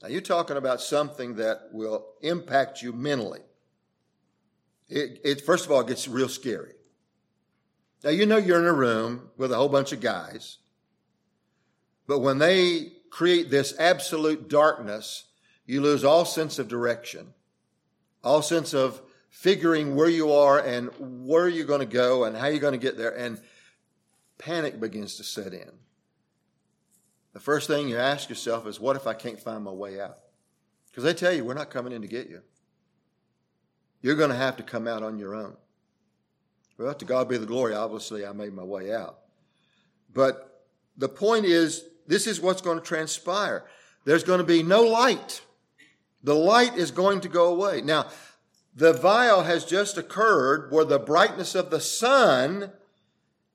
Now, 0.00 0.06
you're 0.06 0.20
talking 0.20 0.56
about 0.56 0.80
something 0.80 1.34
that 1.36 1.70
will 1.72 2.06
impact 2.22 2.82
you 2.82 2.92
mentally. 2.92 3.40
It, 4.88 5.20
it, 5.24 5.40
first 5.44 5.66
of 5.66 5.72
all, 5.72 5.82
gets 5.82 6.06
real 6.06 6.28
scary. 6.28 6.74
Now, 8.04 8.10
you 8.10 8.26
know 8.26 8.36
you're 8.36 8.60
in 8.60 8.66
a 8.66 8.72
room 8.72 9.30
with 9.36 9.50
a 9.50 9.56
whole 9.56 9.68
bunch 9.68 9.90
of 9.90 10.00
guys, 10.00 10.58
but 12.06 12.20
when 12.20 12.38
they 12.38 12.92
create 13.10 13.50
this 13.50 13.74
absolute 13.76 14.48
darkness, 14.48 15.24
you 15.66 15.80
lose 15.80 16.04
all 16.04 16.24
sense 16.24 16.60
of 16.60 16.68
direction, 16.68 17.34
all 18.22 18.40
sense 18.40 18.72
of 18.72 19.02
figuring 19.30 19.94
where 19.94 20.08
you 20.08 20.32
are 20.32 20.58
and 20.58 20.90
where 21.26 21.48
you're 21.48 21.66
going 21.66 21.80
to 21.80 21.86
go 21.86 22.24
and 22.24 22.36
how 22.36 22.46
you're 22.46 22.60
going 22.60 22.72
to 22.72 22.78
get 22.78 22.96
there, 22.96 23.16
and 23.16 23.40
panic 24.38 24.80
begins 24.80 25.16
to 25.16 25.24
set 25.24 25.52
in. 25.52 25.70
The 27.32 27.40
first 27.40 27.66
thing 27.66 27.88
you 27.88 27.98
ask 27.98 28.28
yourself 28.28 28.66
is, 28.66 28.80
What 28.80 28.96
if 28.96 29.06
I 29.06 29.14
can't 29.14 29.40
find 29.40 29.62
my 29.62 29.70
way 29.70 30.00
out? 30.00 30.18
Because 30.90 31.04
they 31.04 31.14
tell 31.14 31.32
you, 31.32 31.44
We're 31.44 31.54
not 31.54 31.70
coming 31.70 31.92
in 31.92 32.02
to 32.02 32.08
get 32.08 32.28
you. 32.28 32.42
You're 34.00 34.16
going 34.16 34.30
to 34.30 34.36
have 34.36 34.56
to 34.56 34.62
come 34.62 34.86
out 34.86 35.02
on 35.02 35.18
your 35.18 35.34
own. 35.34 35.56
Well, 36.78 36.94
to 36.94 37.04
God 37.04 37.28
be 37.28 37.36
the 37.36 37.46
glory. 37.46 37.74
Obviously, 37.74 38.24
I 38.24 38.32
made 38.32 38.54
my 38.54 38.62
way 38.62 38.92
out. 38.92 39.18
But 40.14 40.64
the 40.96 41.08
point 41.08 41.44
is, 41.44 41.84
this 42.06 42.26
is 42.26 42.40
what's 42.40 42.62
going 42.62 42.78
to 42.78 42.84
transpire. 42.84 43.64
There's 44.04 44.24
going 44.24 44.38
to 44.38 44.44
be 44.44 44.62
no 44.62 44.82
light. 44.82 45.42
The 46.22 46.34
light 46.34 46.76
is 46.76 46.90
going 46.90 47.20
to 47.22 47.28
go 47.28 47.52
away. 47.52 47.82
Now, 47.82 48.06
the 48.78 48.92
vial 48.92 49.42
has 49.42 49.64
just 49.64 49.98
occurred 49.98 50.70
where 50.70 50.84
the 50.84 51.00
brightness 51.00 51.56
of 51.56 51.68
the 51.70 51.80
sun 51.80 52.70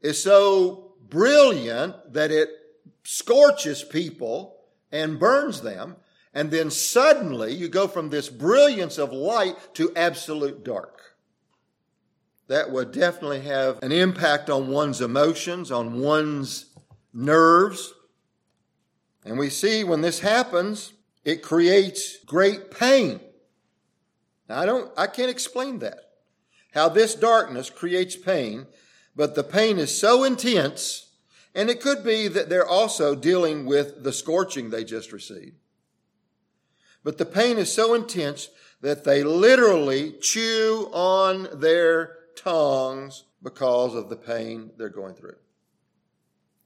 is 0.02 0.22
so 0.22 0.96
brilliant 1.08 2.12
that 2.12 2.30
it 2.30 2.50
scorches 3.06 3.84
people 3.84 4.58
and 4.92 5.22
burns 5.22 5.62
them. 5.62 5.96
And 6.34 6.52
then 6.52 6.70
suddenly 6.70 7.54
you 7.54 7.70
go 7.70 7.88
from 7.88 8.10
this 8.10 8.28
brilliance 8.28 8.98
of 8.98 9.14
light 9.14 9.56
to 9.76 9.96
absolute 9.96 10.66
dark. 10.66 11.00
That 12.50 12.72
would 12.72 12.92
definitely 12.92 13.44
have 13.44 13.82
an 13.82 13.94
impact 13.94 14.50
on 14.50 14.68
one's 14.68 15.00
emotions, 15.00 15.72
on 15.72 16.02
one's 16.02 16.66
nerves. 17.14 17.94
And 19.24 19.40
we 19.40 19.50
see 19.50 19.86
when 19.86 20.02
this 20.02 20.20
happens, 20.20 20.92
it 21.24 21.42
creates 21.42 22.18
great 22.26 22.72
pain. 22.72 23.22
Now, 24.50 24.60
I 24.60 24.66
don't, 24.66 24.92
I 24.98 25.08
can't 25.08 25.30
explain 25.30 25.80
that. 25.80 26.00
How 26.74 26.90
this 26.90 27.16
darkness 27.16 27.70
creates 27.70 28.16
pain, 28.16 28.66
but 29.16 29.36
the 29.36 29.44
pain 29.44 29.78
is 29.78 29.98
so 29.98 30.24
intense, 30.24 31.12
and 31.54 31.70
it 31.70 31.82
could 31.82 32.04
be 32.04 32.28
that 32.28 32.50
they're 32.50 32.68
also 32.68 33.16
dealing 33.16 33.66
with 33.66 34.04
the 34.04 34.14
scorching 34.14 34.70
they 34.70 34.84
just 34.84 35.12
received. 35.12 35.56
But 37.04 37.18
the 37.18 37.26
pain 37.26 37.58
is 37.58 37.72
so 37.72 37.94
intense 37.94 38.50
that 38.82 39.04
they 39.04 39.24
literally 39.24 40.14
chew 40.20 40.90
on 40.92 41.48
their 41.54 42.18
tongues 42.36 43.26
because 43.42 43.94
of 43.94 44.10
the 44.10 44.16
pain 44.16 44.72
they're 44.78 44.90
going 44.90 45.14
through. 45.14 45.36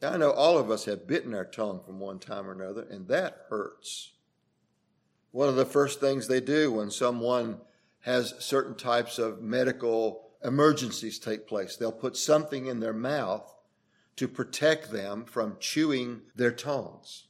Now, 0.02 0.14
I 0.14 0.18
know 0.18 0.32
all 0.32 0.58
of 0.58 0.70
us 0.70 0.86
have 0.86 1.08
bitten 1.08 1.34
our 1.34 1.46
tongue 1.46 1.82
from 1.84 2.00
one 2.00 2.20
time 2.20 2.48
or 2.48 2.54
another, 2.54 2.84
and 2.90 3.08
that 3.08 3.46
hurts. 3.50 4.14
One 5.38 5.50
of 5.50 5.56
the 5.56 5.66
first 5.66 6.00
things 6.00 6.28
they 6.28 6.42
do 6.42 6.72
when 6.72 6.90
someone 6.90 7.62
has 8.00 8.34
certain 8.40 8.74
types 8.74 9.20
of 9.20 9.40
medical 9.40 10.32
emergencies 10.44 11.20
take 11.20 11.46
place, 11.46 11.76
they'll 11.76 11.92
put 11.92 12.18
something 12.18 12.66
in 12.66 12.80
their 12.80 12.92
mouth 12.92 13.48
to 14.16 14.28
protect 14.28 14.92
them 14.92 15.26
from 15.26 15.58
chewing 15.60 16.22
their 16.36 16.50
tongues. 16.50 17.28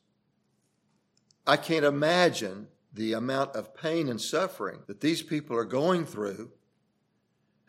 I 1.46 1.58
can't 1.58 1.84
imagine 1.84 2.70
the 2.94 3.12
amount 3.12 3.58
of 3.58 3.76
pain 3.76 4.08
and 4.08 4.22
suffering 4.22 4.84
that 4.88 5.02
these 5.02 5.22
people 5.22 5.58
are 5.58 5.66
going 5.66 6.06
through, 6.06 6.54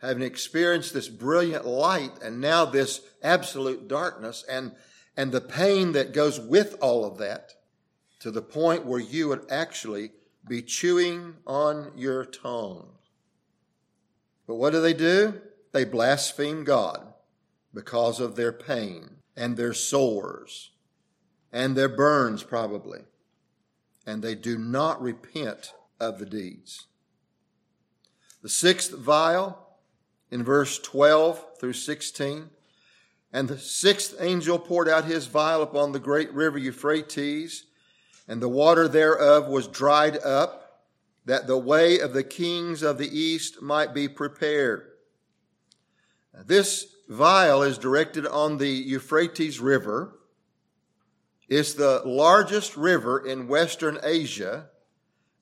having 0.01 0.23
experienced 0.23 0.93
this 0.93 1.09
brilliant 1.09 1.65
light 1.65 2.13
and 2.23 2.39
now 2.39 2.63
this 2.63 3.01
absolute 3.21 3.89
darkness 3.89 4.45
and, 4.49 4.71
and 5.17 5.33
the 5.33 5.41
pain 5.41 5.91
that 5.91 6.13
goes 6.13 6.39
with 6.39 6.77
all 6.79 7.03
of 7.03 7.17
that 7.17 7.55
to 8.19 8.31
the 8.31 8.41
point 8.41 8.85
where 8.85 9.01
you 9.01 9.27
would 9.27 9.45
actually 9.51 10.11
be 10.47 10.61
chewing 10.61 11.35
on 11.45 11.91
your 11.95 12.25
tongue. 12.25 12.89
But 14.47 14.55
what 14.55 14.71
do 14.71 14.81
they 14.81 14.93
do? 14.93 15.41
They 15.71 15.85
blaspheme 15.85 16.63
God 16.63 17.13
because 17.73 18.19
of 18.19 18.35
their 18.35 18.51
pain 18.51 19.17
and 19.35 19.55
their 19.55 19.73
sores 19.73 20.71
and 21.51 21.75
their 21.75 21.89
burns, 21.89 22.43
probably 22.43 23.01
and 24.09 24.23
they 24.23 24.33
do 24.33 24.57
not 24.57 24.99
repent 24.99 25.73
of 25.99 26.17
the 26.17 26.25
deeds. 26.25 26.87
The 28.41 28.49
sixth 28.49 28.91
vial 28.91 29.77
in 30.31 30.43
verse 30.43 30.79
12 30.79 31.59
through 31.59 31.73
16. 31.73 32.49
And 33.31 33.47
the 33.47 33.59
sixth 33.59 34.15
angel 34.19 34.57
poured 34.57 34.89
out 34.89 35.05
his 35.05 35.27
vial 35.27 35.61
upon 35.61 35.91
the 35.91 35.99
great 35.99 36.33
river 36.33 36.57
Euphrates, 36.57 37.65
and 38.29 38.41
the 38.41 38.47
water 38.47 38.87
thereof 38.87 39.47
was 39.47 39.67
dried 39.67 40.17
up, 40.19 40.83
that 41.25 41.47
the 41.47 41.57
way 41.57 41.99
of 41.99 42.13
the 42.13 42.23
kings 42.23 42.83
of 42.83 42.99
the 42.99 43.19
east 43.19 43.61
might 43.61 43.93
be 43.93 44.07
prepared. 44.07 44.85
This 46.45 46.85
vial 47.09 47.63
is 47.63 47.77
directed 47.79 48.27
on 48.27 48.57
the 48.57 48.69
Euphrates 48.69 49.59
River, 49.59 50.15
it's 51.49 51.73
the 51.73 52.01
largest 52.05 52.77
river 52.77 53.19
in 53.19 53.47
Western 53.47 53.97
Asia, 54.03 54.69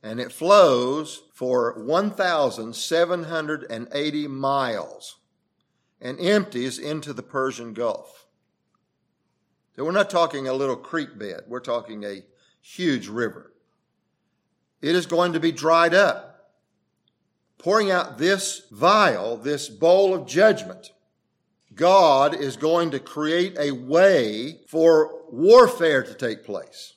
and 0.02 0.21
it 0.21 0.32
flows 0.32 1.23
for 1.34 1.84
1,780 1.84 4.28
miles 4.30 5.17
and 6.00 6.17
empties 6.21 6.80
into 6.80 7.12
the 7.12 7.23
Persian 7.23 7.73
Gulf. 7.73 8.26
So 9.76 9.84
we're 9.84 9.91
not 9.91 10.10
talking 10.10 10.47
a 10.47 10.54
little 10.54 10.78
creek 10.78 11.19
bed, 11.19 11.41
we're 11.47 11.60
talking 11.60 12.06
a 12.06 12.23
huge 12.75 13.08
river. 13.08 13.53
It 14.82 14.95
is 14.95 15.06
going 15.06 15.34
to 15.34 15.39
be 15.39 15.51
dried 15.51 15.93
up, 15.93 16.51
pouring 17.58 17.89
out 17.91 18.17
this 18.17 18.63
vial, 18.71 19.38
this 19.38 19.69
bowl 19.69 20.13
of 20.13 20.27
judgment 20.27 20.91
God 21.77 22.34
is 22.34 22.58
going 22.58 22.89
to 22.91 22.99
create 22.99 23.56
a 23.60 23.71
way 23.71 24.62
for 24.67 25.21
warfare 25.32 26.03
to 26.03 26.13
take 26.15 26.43
place. 26.43 26.95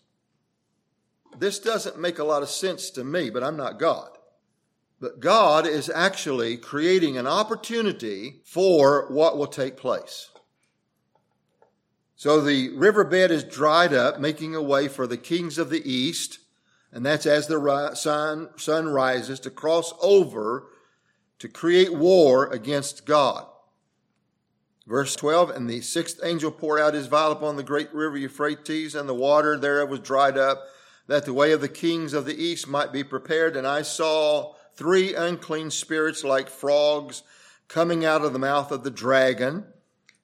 This 1.38 1.58
doesn't 1.58 2.00
make 2.00 2.18
a 2.18 2.24
lot 2.24 2.42
of 2.42 2.48
sense 2.48 2.90
to 2.92 3.04
me, 3.04 3.28
but 3.28 3.44
I'm 3.44 3.58
not 3.58 3.78
God. 3.78 4.10
But 4.98 5.20
God 5.20 5.66
is 5.66 5.90
actually 5.90 6.56
creating 6.56 7.18
an 7.18 7.26
opportunity 7.26 8.40
for 8.46 9.06
what 9.10 9.36
will 9.36 9.46
take 9.46 9.76
place. 9.76 10.30
So 12.20 12.42
the 12.42 12.68
riverbed 12.76 13.30
is 13.30 13.44
dried 13.44 13.94
up, 13.94 14.20
making 14.20 14.54
a 14.54 14.60
way 14.60 14.88
for 14.88 15.06
the 15.06 15.16
kings 15.16 15.56
of 15.56 15.70
the 15.70 15.90
east, 15.90 16.38
and 16.92 17.06
that's 17.06 17.24
as 17.24 17.46
the 17.46 17.94
sun, 17.94 18.50
sun 18.58 18.88
rises 18.90 19.40
to 19.40 19.50
cross 19.50 19.94
over 20.02 20.66
to 21.38 21.48
create 21.48 21.94
war 21.94 22.46
against 22.48 23.06
God. 23.06 23.46
Verse 24.86 25.16
12, 25.16 25.48
and 25.48 25.66
the 25.66 25.80
sixth 25.80 26.20
angel 26.22 26.50
poured 26.50 26.82
out 26.82 26.92
his 26.92 27.06
vial 27.06 27.32
upon 27.32 27.56
the 27.56 27.62
great 27.62 27.90
river 27.94 28.18
Euphrates, 28.18 28.94
and 28.94 29.08
the 29.08 29.14
water 29.14 29.56
thereof 29.56 29.88
was 29.88 30.00
dried 30.00 30.36
up, 30.36 30.66
that 31.06 31.24
the 31.24 31.32
way 31.32 31.52
of 31.52 31.62
the 31.62 31.68
kings 31.70 32.12
of 32.12 32.26
the 32.26 32.36
east 32.36 32.68
might 32.68 32.92
be 32.92 33.02
prepared. 33.02 33.56
And 33.56 33.66
I 33.66 33.80
saw 33.80 34.56
three 34.74 35.14
unclean 35.14 35.70
spirits 35.70 36.22
like 36.22 36.50
frogs 36.50 37.22
coming 37.66 38.04
out 38.04 38.26
of 38.26 38.34
the 38.34 38.38
mouth 38.38 38.72
of 38.72 38.84
the 38.84 38.90
dragon, 38.90 39.64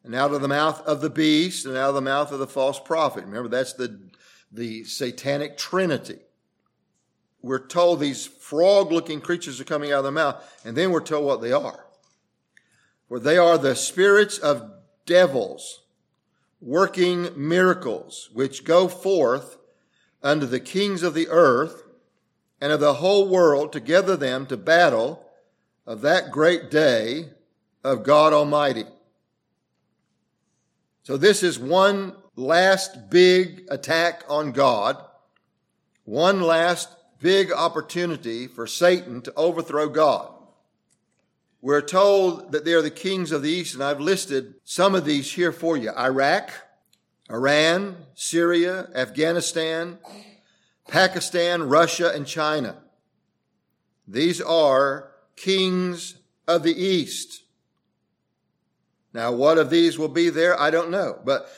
and 0.07 0.14
out 0.14 0.33
of 0.33 0.40
the 0.40 0.49
mouth 0.49 0.81
of 0.87 1.01
the 1.01 1.11
beast, 1.11 1.66
and 1.66 1.77
out 1.77 1.90
of 1.90 1.95
the 1.95 2.01
mouth 2.01 2.33
of 2.33 2.38
the 2.38 2.47
false 2.47 2.79
prophet. 2.79 3.25
Remember, 3.25 3.49
that's 3.49 3.75
the, 3.75 4.01
the 4.51 4.85
satanic 4.85 5.59
trinity. 5.59 6.21
We're 7.42 7.66
told 7.66 8.01
these 8.01 8.27
frog 8.27 8.90
looking 8.90 9.21
creatures 9.21 9.61
are 9.61 9.64
coming 9.64 9.92
out 9.92 9.99
of 9.99 10.05
the 10.05 10.12
mouth, 10.12 10.61
and 10.64 10.77
then 10.77 10.90
we're 10.90 11.01
told 11.01 11.27
what 11.27 11.42
they 11.42 11.53
are. 11.53 11.85
For 13.09 13.21
they 13.21 13.37
are 13.37 13.59
the 13.59 13.77
spirits 13.77 14.38
of 14.38 14.71
devils 15.05 15.83
working 16.61 17.29
miracles, 17.37 18.31
which 18.33 18.64
go 18.64 18.88
forth 18.88 19.59
unto 20.23 20.47
the 20.47 20.61
kings 20.61 21.03
of 21.03 21.14
the 21.14 21.29
earth 21.29 21.83
and 22.61 22.73
of 22.73 22.81
the 22.81 22.95
whole 22.95 23.29
world 23.29 23.73
to 23.73 23.81
gather 23.81 24.16
them 24.16 24.47
to 24.47 24.57
battle 24.57 25.25
of 25.87 26.01
that 26.01 26.31
great 26.31 26.71
day 26.71 27.31
of 27.85 28.03
God 28.03 28.33
Almighty. 28.33 28.85
So 31.07 31.16
this 31.16 31.45
is 31.45 31.57
one 31.57 32.16
last 32.35 33.11
big 33.11 33.62
attack 33.71 34.25
on 34.29 34.51
God, 34.51 35.01
one 36.03 36.40
last 36.40 36.88
big 37.21 37.53
opportunity 37.53 38.49
for 38.49 38.66
Satan 38.66 39.23
to 39.23 39.33
overthrow 39.35 39.88
God. 39.88 40.33
we're 41.61 41.81
told 41.81 42.51
that 42.51 42.64
they 42.64 42.73
are 42.73 42.83
the 42.83 42.90
kings 42.90 43.31
of 43.31 43.42
the 43.42 43.51
east, 43.51 43.75
and 43.75 43.85
I've 43.85 44.01
listed 44.01 44.55
some 44.64 44.97
of 44.97 45.05
these 45.05 45.33
here 45.33 45.53
for 45.53 45.77
you. 45.77 45.92
Iraq, 45.92 46.51
Iran, 47.31 47.99
Syria, 48.16 48.88
Afghanistan, 48.92 49.99
Pakistan, 50.88 51.69
Russia, 51.69 52.11
and 52.12 52.27
China. 52.27 52.83
These 54.09 54.40
are 54.40 55.12
kings 55.37 56.16
of 56.49 56.64
the 56.64 56.75
east. 56.75 57.45
Now, 59.16 59.33
what 59.33 59.57
of 59.57 59.70
these 59.70 59.98
will 59.98 60.11
be 60.11 60.29
there? 60.29 60.61
I 60.61 60.70
don't 60.70 60.90
know. 60.90 61.18
But 61.24 61.48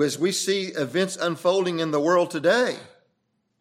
as 0.00 0.20
we 0.20 0.30
see 0.30 0.66
events 0.66 1.16
unfolding 1.16 1.80
in 1.80 1.90
the 1.90 1.98
world 1.98 2.30
today, 2.30 2.76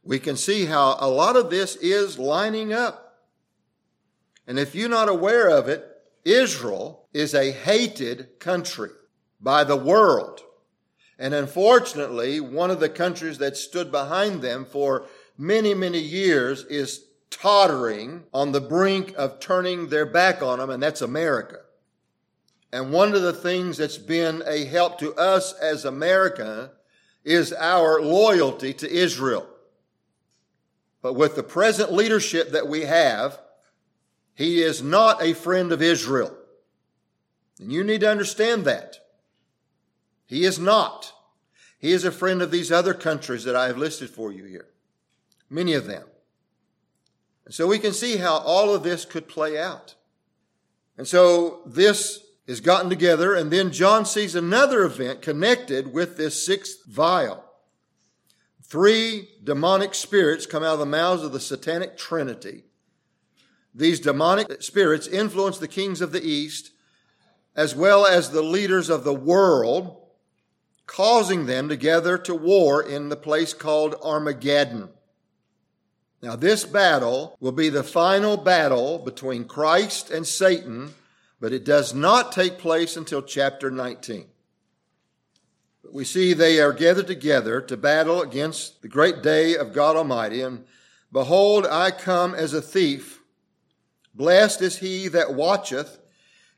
we 0.03 0.19
can 0.19 0.37
see 0.37 0.65
how 0.65 0.95
a 0.99 1.09
lot 1.09 1.35
of 1.35 1.49
this 1.49 1.75
is 1.77 2.19
lining 2.19 2.71
up. 2.71 3.15
And 4.45 4.59
if 4.59 4.75
you're 4.75 4.87
not 4.87 5.09
aware 5.09 5.49
of 5.49 5.67
it, 5.67 5.83
Israel 6.23 7.07
is 7.13 7.33
a 7.33 7.51
hated 7.51 8.39
country 8.39 8.91
by 9.41 9.63
the 9.63 9.75
world. 9.75 10.41
And 11.17 11.33
unfortunately, 11.33 12.39
one 12.39 12.69
of 12.69 12.79
the 12.79 12.89
countries 12.89 13.39
that 13.39 13.57
stood 13.57 13.91
behind 13.91 14.43
them 14.43 14.65
for 14.65 15.07
many, 15.35 15.73
many 15.73 15.99
years 15.99 16.63
is 16.65 17.05
tottering 17.31 18.25
on 18.35 18.51
the 18.51 18.61
brink 18.61 19.15
of 19.17 19.39
turning 19.39 19.89
their 19.89 20.05
back 20.05 20.43
on 20.43 20.59
them, 20.59 20.69
and 20.69 20.83
that's 20.83 21.01
America. 21.01 21.57
And 22.71 22.91
one 22.91 23.13
of 23.13 23.21
the 23.21 23.33
things 23.33 23.77
that's 23.77 23.97
been 23.97 24.43
a 24.45 24.65
help 24.65 24.99
to 24.99 25.13
us 25.15 25.53
as 25.53 25.85
America 25.85 26.71
is 27.23 27.53
our 27.53 28.01
loyalty 28.01 28.73
to 28.73 28.89
Israel. 28.89 29.47
But 31.01 31.13
with 31.13 31.35
the 31.35 31.43
present 31.43 31.93
leadership 31.93 32.51
that 32.51 32.67
we 32.67 32.81
have, 32.81 33.39
he 34.33 34.61
is 34.61 34.81
not 34.81 35.21
a 35.21 35.33
friend 35.33 35.71
of 35.71 35.81
Israel. 35.81 36.35
And 37.59 37.71
you 37.71 37.83
need 37.83 38.01
to 38.01 38.11
understand 38.11 38.65
that. 38.65 38.97
He 40.25 40.43
is 40.43 40.59
not. 40.59 41.13
He 41.79 41.91
is 41.91 42.03
a 42.03 42.11
friend 42.11 42.41
of 42.41 42.51
these 42.51 42.71
other 42.71 42.93
countries 42.93 43.45
that 43.45 43.55
I 43.55 43.67
have 43.67 43.77
listed 43.77 44.09
for 44.09 44.31
you 44.31 44.43
here. 44.43 44.67
Many 45.49 45.73
of 45.73 45.85
them. 45.87 46.03
And 47.45 47.53
so 47.53 47.65
we 47.65 47.79
can 47.79 47.93
see 47.93 48.17
how 48.17 48.37
all 48.39 48.75
of 48.75 48.83
this 48.83 49.05
could 49.05 49.27
play 49.27 49.57
out. 49.57 49.95
And 50.97 51.07
so 51.07 51.61
this 51.65 52.26
is 52.47 52.61
gotten 52.61 52.89
together, 52.89 53.35
and 53.35 53.51
then 53.51 53.71
John 53.71 54.05
sees 54.05 54.33
another 54.33 54.83
event 54.83 55.21
connected 55.21 55.93
with 55.93 56.17
this 56.17 56.43
sixth 56.43 56.85
vial. 56.87 57.43
Three 58.63 59.29
demonic 59.43 59.93
spirits 59.93 60.45
come 60.45 60.63
out 60.63 60.73
of 60.73 60.79
the 60.79 60.85
mouths 60.85 61.23
of 61.23 61.33
the 61.33 61.39
satanic 61.39 61.97
trinity. 61.97 62.63
These 63.75 63.99
demonic 63.99 64.63
spirits 64.63 65.07
influence 65.07 65.57
the 65.57 65.67
kings 65.67 66.01
of 66.01 66.11
the 66.11 66.25
east 66.25 66.71
as 67.57 67.75
well 67.75 68.05
as 68.05 68.29
the 68.29 68.43
leaders 68.43 68.89
of 68.89 69.03
the 69.03 69.13
world, 69.13 69.97
causing 70.85 71.47
them 71.47 71.67
to 71.67 71.75
gather 71.75 72.17
to 72.19 72.35
war 72.35 72.81
in 72.81 73.09
the 73.09 73.15
place 73.15 73.53
called 73.53 73.95
Armageddon. 74.03 74.89
Now, 76.21 76.35
this 76.35 76.63
battle 76.63 77.35
will 77.39 77.51
be 77.51 77.69
the 77.69 77.83
final 77.83 78.37
battle 78.37 78.99
between 78.99 79.45
Christ 79.45 80.11
and 80.11 80.25
Satan, 80.25 80.93
but 81.39 81.53
it 81.53 81.63
does 81.63 81.93
not 81.93 82.31
take 82.31 82.57
place 82.57 82.97
until 82.97 83.21
chapter 83.21 83.69
19. 83.69 84.25
But 85.83 85.93
We 85.93 86.03
see 86.03 86.33
they 86.33 86.59
are 86.59 86.73
gathered 86.73 87.07
together 87.07 87.61
to 87.61 87.77
battle 87.77 88.21
against 88.21 88.81
the 88.81 88.87
great 88.87 89.21
day 89.21 89.55
of 89.55 89.73
God 89.73 89.95
Almighty. 89.95 90.41
And 90.41 90.65
behold, 91.11 91.65
I 91.65 91.91
come 91.91 92.33
as 92.33 92.53
a 92.53 92.61
thief. 92.61 93.21
Blessed 94.13 94.61
is 94.61 94.77
he 94.79 95.07
that 95.09 95.35
watcheth 95.35 95.99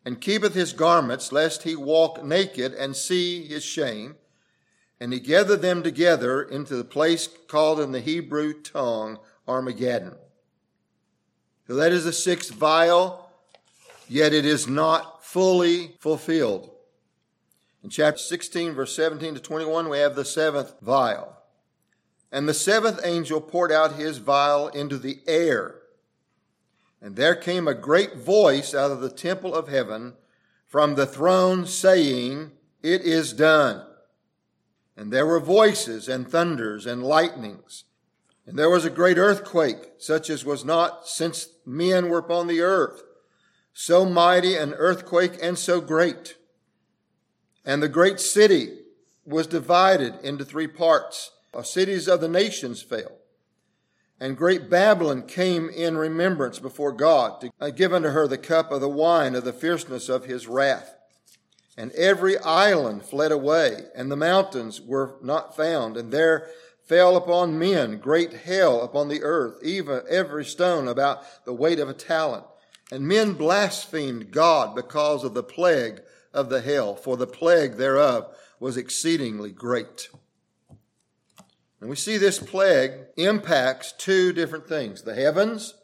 and 0.06 0.22
keepeth 0.22 0.54
his 0.54 0.72
garments, 0.74 1.32
lest 1.32 1.64
he 1.64 1.76
walk 1.76 2.24
naked 2.24 2.74
and 2.74 2.96
see 2.96 3.46
his 3.46 3.64
shame. 3.64 4.16
And 5.00 5.14
he 5.14 5.20
gathered 5.20 5.62
them 5.62 5.84
together 5.84 6.42
into 6.42 6.76
the 6.76 6.86
place 6.86 7.28
called 7.48 7.80
in 7.80 7.92
the 7.92 8.00
Hebrew 8.00 8.54
tongue 8.62 9.20
Armageddon. 9.48 10.16
So 11.68 11.76
that 11.76 11.92
is 11.92 12.06
the 12.06 12.14
sixth 12.14 12.52
vial, 12.52 13.29
yet 14.10 14.34
it 14.34 14.46
is 14.46 14.68
not 14.68 15.24
fully 15.24 15.96
fulfilled. 16.00 16.72
In 17.84 17.90
chapter 17.90 18.20
16, 18.20 18.74
verse 18.74 18.96
17 18.96 19.36
to 19.36 19.40
21, 19.40 19.90
we 19.90 20.00
have 20.00 20.16
the 20.16 20.26
seventh 20.26 20.74
vial. 20.82 21.38
And 22.32 22.48
the 22.48 22.54
seventh 22.54 23.00
angel 23.04 23.40
poured 23.40 23.72
out 23.72 23.96
his 23.96 24.18
vial 24.18 24.68
into 24.68 24.98
the 24.98 25.20
air. 25.28 25.76
And 27.02 27.16
there 27.16 27.36
came 27.36 27.68
a 27.68 27.74
great 27.74 28.18
voice 28.18 28.74
out 28.74 28.92
of 28.92 29.00
the 29.00 29.10
temple 29.10 29.56
of 29.56 29.70
heaven 29.70 30.16
from 30.68 30.96
the 30.96 31.06
throne 31.06 31.66
saying, 31.66 32.52
It 32.84 33.02
is 33.02 33.32
done. 33.32 33.86
And 34.98 35.14
there 35.14 35.26
were 35.26 35.40
voices 35.40 36.10
and 36.10 36.30
thunders 36.30 36.86
and 36.86 37.02
lightnings 37.02 37.86
and 38.50 38.58
there 38.58 38.72
was 38.72 38.84
a 38.84 38.90
great 38.90 39.20
earthquake, 39.20 39.92
such 40.00 40.28
as 40.28 40.44
was 40.44 40.66
not 40.66 41.08
since 41.08 41.50
men 41.68 42.10
were 42.10 42.18
upon 42.18 42.48
the 42.48 42.62
earth. 42.62 43.04
So 43.74 44.06
mighty 44.06 44.56
an 44.56 44.74
earthquake 44.74 45.38
and 45.42 45.58
so 45.58 45.82
great. 45.82 46.36
And 47.66 47.82
the 47.82 47.90
great 47.90 48.20
city 48.20 48.80
was 49.26 49.48
divided 49.48 50.16
into 50.24 50.44
three 50.44 50.68
parts. 50.68 51.32
The 51.54 51.64
cities 51.64 52.08
of 52.08 52.22
the 52.22 52.28
nations 52.28 52.82
fell. 52.82 53.20
And 54.20 54.36
great 54.36 54.70
Babylon 54.70 55.24
came 55.24 55.70
in 55.70 55.98
remembrance 55.98 56.60
before 56.60 56.92
God 56.92 57.40
to 57.42 57.52
uh, 57.60 57.70
give 57.70 57.94
unto 57.94 58.10
her 58.10 58.28
the 58.28 58.38
cup 58.38 58.72
of 58.72 58.82
the 58.82 58.90
wine 58.90 59.34
of 59.34 59.46
the 59.46 59.54
fierceness 59.54 60.10
of 60.10 60.26
his 60.26 60.48
wrath. 60.48 60.96
And 61.78 61.94
every 61.94 62.38
island 62.40 63.06
fled 63.06 63.32
away, 63.32 63.86
and 63.96 64.12
the 64.12 64.18
mountains 64.18 64.82
were 64.82 65.16
not 65.22 65.56
found, 65.56 65.96
and 65.96 66.12
there 66.12 66.50
fell 66.84 67.16
upon 67.16 67.58
men, 67.58 67.98
great 68.00 68.34
hail 68.34 68.82
upon 68.82 69.08
the 69.08 69.24
earth, 69.24 69.64
even 69.64 70.02
every 70.10 70.44
stone 70.44 70.90
about 70.90 71.46
the 71.46 71.54
weight 71.54 71.80
of 71.80 71.88
a 71.88 71.94
talent. 71.94 72.44
And 72.92 73.08
men 73.08 73.34
blasphemed 73.34 74.32
God 74.32 74.76
because 74.76 75.24
of 75.24 75.34
the 75.34 75.44
plague 75.44 76.02
of 76.34 76.50
the 76.50 76.62
hail, 76.62 76.96
for 76.96 77.18
the 77.18 77.28
plague 77.28 77.76
thereof 77.76 78.36
was 78.60 78.78
exceedingly 78.78 79.52
great. 79.52 80.10
And 81.80 81.90
we 81.90 81.96
see 81.96 82.18
this 82.18 82.40
plague 82.40 82.92
impacts 83.16 83.94
two 83.94 84.34
different 84.34 84.68
things 84.68 85.04
the 85.04 85.16
heavens 85.16 85.76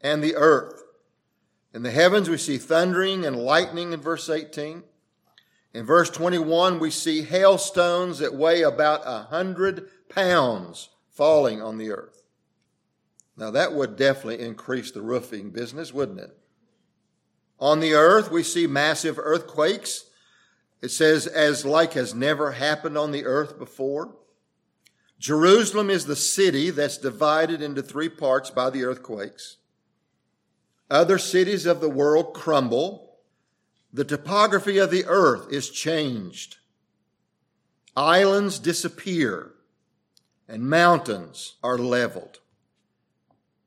and 0.00 0.22
the 0.22 0.36
earth. 0.36 0.82
In 1.72 1.82
the 1.82 1.90
heavens, 1.90 2.28
we 2.28 2.36
see 2.36 2.58
thundering 2.58 3.24
and 3.24 3.36
lightning 3.36 3.92
in 3.92 4.00
verse 4.00 4.28
18. 4.28 4.82
In 5.72 5.86
verse 5.86 6.10
21, 6.10 6.80
we 6.80 6.90
see 6.90 7.22
hailstones 7.22 8.18
that 8.18 8.34
weigh 8.34 8.62
about 8.62 9.02
a 9.04 9.28
hundred 9.30 9.88
pounds 10.08 10.90
falling 11.10 11.62
on 11.62 11.78
the 11.78 11.90
earth. 11.90 12.22
Now, 13.36 13.52
that 13.52 13.72
would 13.72 13.96
definitely 13.96 14.44
increase 14.44 14.90
the 14.90 15.00
roofing 15.00 15.50
business, 15.50 15.94
wouldn't 15.94 16.18
it? 16.18 16.36
On 17.60 17.80
the 17.80 17.92
earth, 17.92 18.30
we 18.30 18.42
see 18.42 18.66
massive 18.66 19.18
earthquakes. 19.18 20.06
It 20.80 20.90
says, 20.90 21.26
as 21.26 21.64
like 21.64 21.92
has 21.92 22.14
never 22.14 22.52
happened 22.52 22.96
on 22.96 23.12
the 23.12 23.26
earth 23.26 23.58
before. 23.58 24.16
Jerusalem 25.18 25.90
is 25.90 26.06
the 26.06 26.16
city 26.16 26.70
that's 26.70 26.96
divided 26.96 27.60
into 27.60 27.82
three 27.82 28.08
parts 28.08 28.48
by 28.48 28.70
the 28.70 28.84
earthquakes. 28.84 29.58
Other 30.90 31.18
cities 31.18 31.66
of 31.66 31.80
the 31.80 31.90
world 31.90 32.32
crumble. 32.32 33.18
The 33.92 34.04
topography 34.04 34.78
of 34.78 34.90
the 34.90 35.04
earth 35.06 35.52
is 35.52 35.68
changed. 35.68 36.56
Islands 37.96 38.58
disappear 38.58 39.52
and 40.48 40.68
mountains 40.68 41.56
are 41.62 41.78
leveled. 41.78 42.40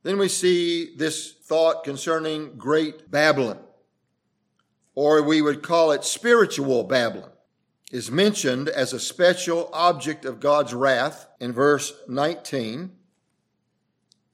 Then 0.04 0.18
we 0.18 0.28
see 0.28 0.96
this 0.96 1.32
thought 1.32 1.84
concerning 1.84 2.58
great 2.58 3.10
Babylon, 3.10 3.60
or 4.96 5.22
we 5.22 5.42
would 5.42 5.64
call 5.64 5.92
it 5.92 6.04
spiritual 6.04 6.84
Babylon, 6.84 7.32
is 7.92 8.12
mentioned 8.12 8.70
as 8.70 8.94
a 8.94 9.00
special 9.00 9.70
object 9.74 10.26
of 10.26 10.40
God's 10.40 10.74
wrath 10.74 11.28
in 11.40 11.52
verse 11.52 11.94
19. 12.08 12.92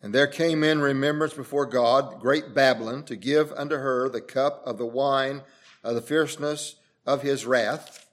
And 0.02 0.16
there 0.16 0.28
came 0.28 0.64
in 0.64 0.80
remembrance 0.80 1.34
before 1.34 1.66
God 1.66 2.22
great 2.22 2.54
Babylon 2.54 3.04
to 3.06 3.16
give 3.16 3.52
unto 3.54 3.76
her 3.76 4.08
the 4.08 4.22
cup 4.22 4.62
of 4.66 4.78
the 4.78 4.86
wine 4.86 5.42
of 5.84 5.96
the 5.96 6.02
fierceness 6.02 6.76
of 7.06 7.22
his 7.22 7.46
wrath 7.46 8.06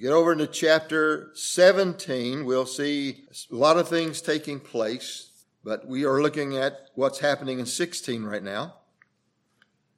get 0.00 0.12
over 0.12 0.32
into 0.32 0.46
chapter 0.46 1.30
17, 1.34 2.44
we'll 2.44 2.66
see 2.66 3.24
a 3.50 3.54
lot 3.54 3.76
of 3.76 3.88
things 3.88 4.22
taking 4.22 4.58
place, 4.58 5.30
but 5.64 5.86
we 5.86 6.04
are 6.04 6.22
looking 6.22 6.56
at 6.56 6.88
what's 6.94 7.18
happening 7.18 7.58
in 7.58 7.66
16 7.66 8.22
right 8.22 8.42
now. 8.42 8.74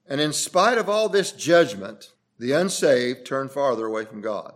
And 0.07 0.21
in 0.21 0.33
spite 0.33 0.79
of 0.79 0.89
all 0.89 1.09
this 1.09 1.33
judgment, 1.33 2.13
the 2.39 2.53
unsaved 2.53 3.27
turn 3.27 3.49
farther 3.49 3.87
away 3.87 4.05
from 4.05 4.21
God. 4.21 4.55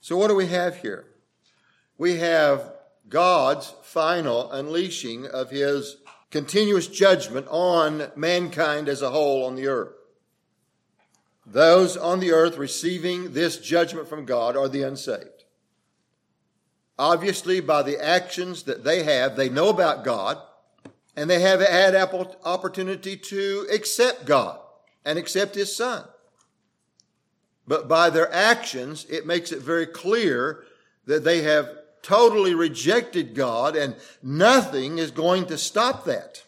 So 0.00 0.16
what 0.16 0.28
do 0.28 0.34
we 0.34 0.46
have 0.48 0.76
here? 0.76 1.06
We 1.96 2.16
have 2.16 2.72
God's 3.08 3.74
final 3.82 4.50
unleashing 4.52 5.26
of 5.26 5.50
his 5.50 5.96
continuous 6.30 6.86
judgment 6.86 7.46
on 7.48 8.10
mankind 8.16 8.88
as 8.88 9.02
a 9.02 9.10
whole 9.10 9.44
on 9.44 9.54
the 9.56 9.66
earth. 9.66 9.94
Those 11.46 11.96
on 11.96 12.20
the 12.20 12.32
earth 12.32 12.56
receiving 12.56 13.32
this 13.32 13.58
judgment 13.58 14.08
from 14.08 14.24
God 14.24 14.56
are 14.56 14.68
the 14.68 14.82
unsaved. 14.82 15.44
Obviously, 16.98 17.60
by 17.60 17.82
the 17.82 18.02
actions 18.02 18.62
that 18.64 18.84
they 18.84 19.02
have, 19.02 19.36
they 19.36 19.48
know 19.48 19.68
about 19.68 20.04
God 20.04 20.38
and 21.16 21.30
they 21.30 21.40
have 21.40 21.60
had 21.60 21.94
opportunity 21.94 23.16
to 23.16 23.66
accept 23.72 24.24
God 24.24 24.58
and 25.04 25.18
accept 25.18 25.54
His 25.54 25.74
Son. 25.76 26.04
But 27.66 27.88
by 27.88 28.10
their 28.10 28.32
actions, 28.32 29.06
it 29.08 29.26
makes 29.26 29.52
it 29.52 29.60
very 29.60 29.86
clear 29.86 30.64
that 31.06 31.24
they 31.24 31.42
have 31.42 31.70
totally 32.02 32.54
rejected 32.54 33.34
God 33.34 33.76
and 33.76 33.96
nothing 34.22 34.98
is 34.98 35.10
going 35.10 35.46
to 35.46 35.56
stop 35.56 36.04
that. 36.04 36.44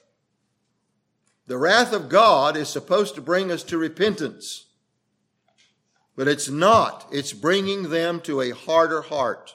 The 1.46 1.58
wrath 1.58 1.92
of 1.92 2.08
God 2.08 2.56
is 2.56 2.68
supposed 2.68 3.14
to 3.14 3.20
bring 3.20 3.50
us 3.50 3.62
to 3.64 3.78
repentance. 3.78 4.66
But 6.16 6.28
it's 6.28 6.48
not. 6.48 7.06
It's 7.12 7.32
bringing 7.32 7.90
them 7.90 8.20
to 8.22 8.40
a 8.40 8.50
harder 8.50 9.02
heart. 9.02 9.54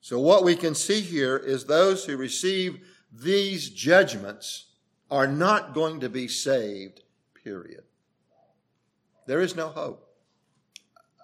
So 0.00 0.18
what 0.18 0.42
we 0.42 0.56
can 0.56 0.74
see 0.74 1.00
here 1.00 1.36
is 1.36 1.64
those 1.64 2.04
who 2.04 2.16
receive 2.16 2.80
these 3.12 3.68
judgments 3.68 4.66
are 5.10 5.26
not 5.26 5.74
going 5.74 6.00
to 6.00 6.08
be 6.08 6.26
saved, 6.28 7.02
period. 7.44 7.82
There 9.26 9.40
is 9.40 9.54
no 9.54 9.68
hope. 9.68 10.08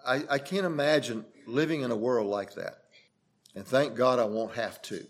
I, 0.06 0.22
I 0.30 0.38
can't 0.38 0.66
imagine 0.66 1.24
living 1.46 1.80
in 1.80 1.90
a 1.90 1.96
world 1.96 2.26
like 2.26 2.54
that. 2.54 2.82
And 3.54 3.66
thank 3.66 3.96
God 3.96 4.18
I 4.18 4.24
won't 4.24 4.54
have 4.54 4.80
to. 4.82 5.06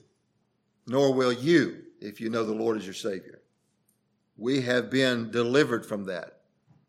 Nor 0.86 1.12
will 1.12 1.32
you 1.32 1.82
if 2.00 2.20
you 2.20 2.30
know 2.30 2.44
the 2.44 2.52
Lord 2.52 2.78
is 2.78 2.84
your 2.84 2.94
Savior. 2.94 3.40
We 4.36 4.62
have 4.62 4.90
been 4.90 5.30
delivered 5.30 5.84
from 5.84 6.04
that. 6.04 6.38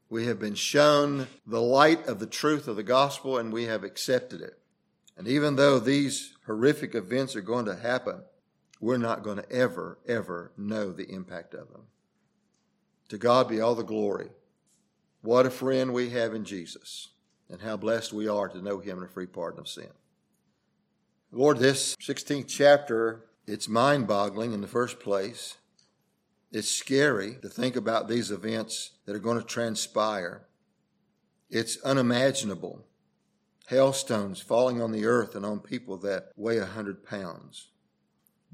We 0.10 0.28
have 0.28 0.40
been 0.40 0.56
shown 0.56 1.28
the 1.46 1.62
light 1.62 2.08
of 2.08 2.20
the 2.20 2.28
truth 2.28 2.68
of 2.68 2.76
the 2.76 2.84
gospel 2.84 3.38
and 3.38 3.52
we 3.52 3.66
have 3.66 3.84
accepted 3.84 4.42
it. 4.42 4.60
And 5.18 5.28
even 5.28 5.56
though 5.56 5.80
these 5.80 6.36
horrific 6.46 6.96
events 6.96 7.36
are 7.36 7.42
going 7.42 7.66
to 7.66 7.76
happen, 7.76 8.22
we're 8.80 8.98
not 8.98 9.24
going 9.24 9.38
to 9.38 9.52
ever, 9.52 10.00
ever 10.08 10.52
know 10.58 10.92
the 10.92 11.10
impact 11.10 11.54
of 11.54 11.72
them. 11.72 11.88
To 13.10 13.18
God 13.18 13.50
be 13.50 13.60
all 13.60 13.76
the 13.76 13.84
glory. 13.84 14.30
What 15.22 15.46
a 15.46 15.50
friend 15.50 15.94
we 15.94 16.12
have 16.12 16.34
in 16.34 16.46
Jesus, 16.46 17.10
and 17.50 17.62
how 17.62 17.76
blessed 17.76 18.14
we 18.14 18.28
are 18.28 18.48
to 18.48 18.62
know 18.62 18.80
him 18.80 19.00
and 19.00 19.08
a 19.08 19.12
free 19.12 19.26
pardon 19.26 19.60
of 19.60 19.68
sin. 19.68 19.90
Lord, 21.32 21.58
this 21.58 21.96
16th 21.98 22.48
chapter, 22.48 23.26
it's 23.46 23.68
mind 23.68 24.08
boggling 24.08 24.54
in 24.54 24.62
the 24.62 24.68
first 24.68 25.00
place. 25.00 25.58
It's 26.52 26.72
scary 26.72 27.36
to 27.42 27.50
think 27.50 27.76
about 27.76 28.08
these 28.08 28.32
events 28.32 28.92
that 29.06 29.16
are 29.16 29.20
going 29.20 29.38
to 29.38 29.46
transpire. 29.46 30.48
It's 31.50 31.82
unimaginable. 31.82 32.86
Hailstones 33.68 34.42
falling 34.42 34.82
on 34.82 34.92
the 34.92 35.06
earth 35.06 35.36
and 35.36 35.46
on 35.46 35.60
people 35.60 35.98
that 35.98 36.32
weigh 36.36 36.58
a 36.58 36.66
hundred 36.66 37.06
pounds 37.06 37.68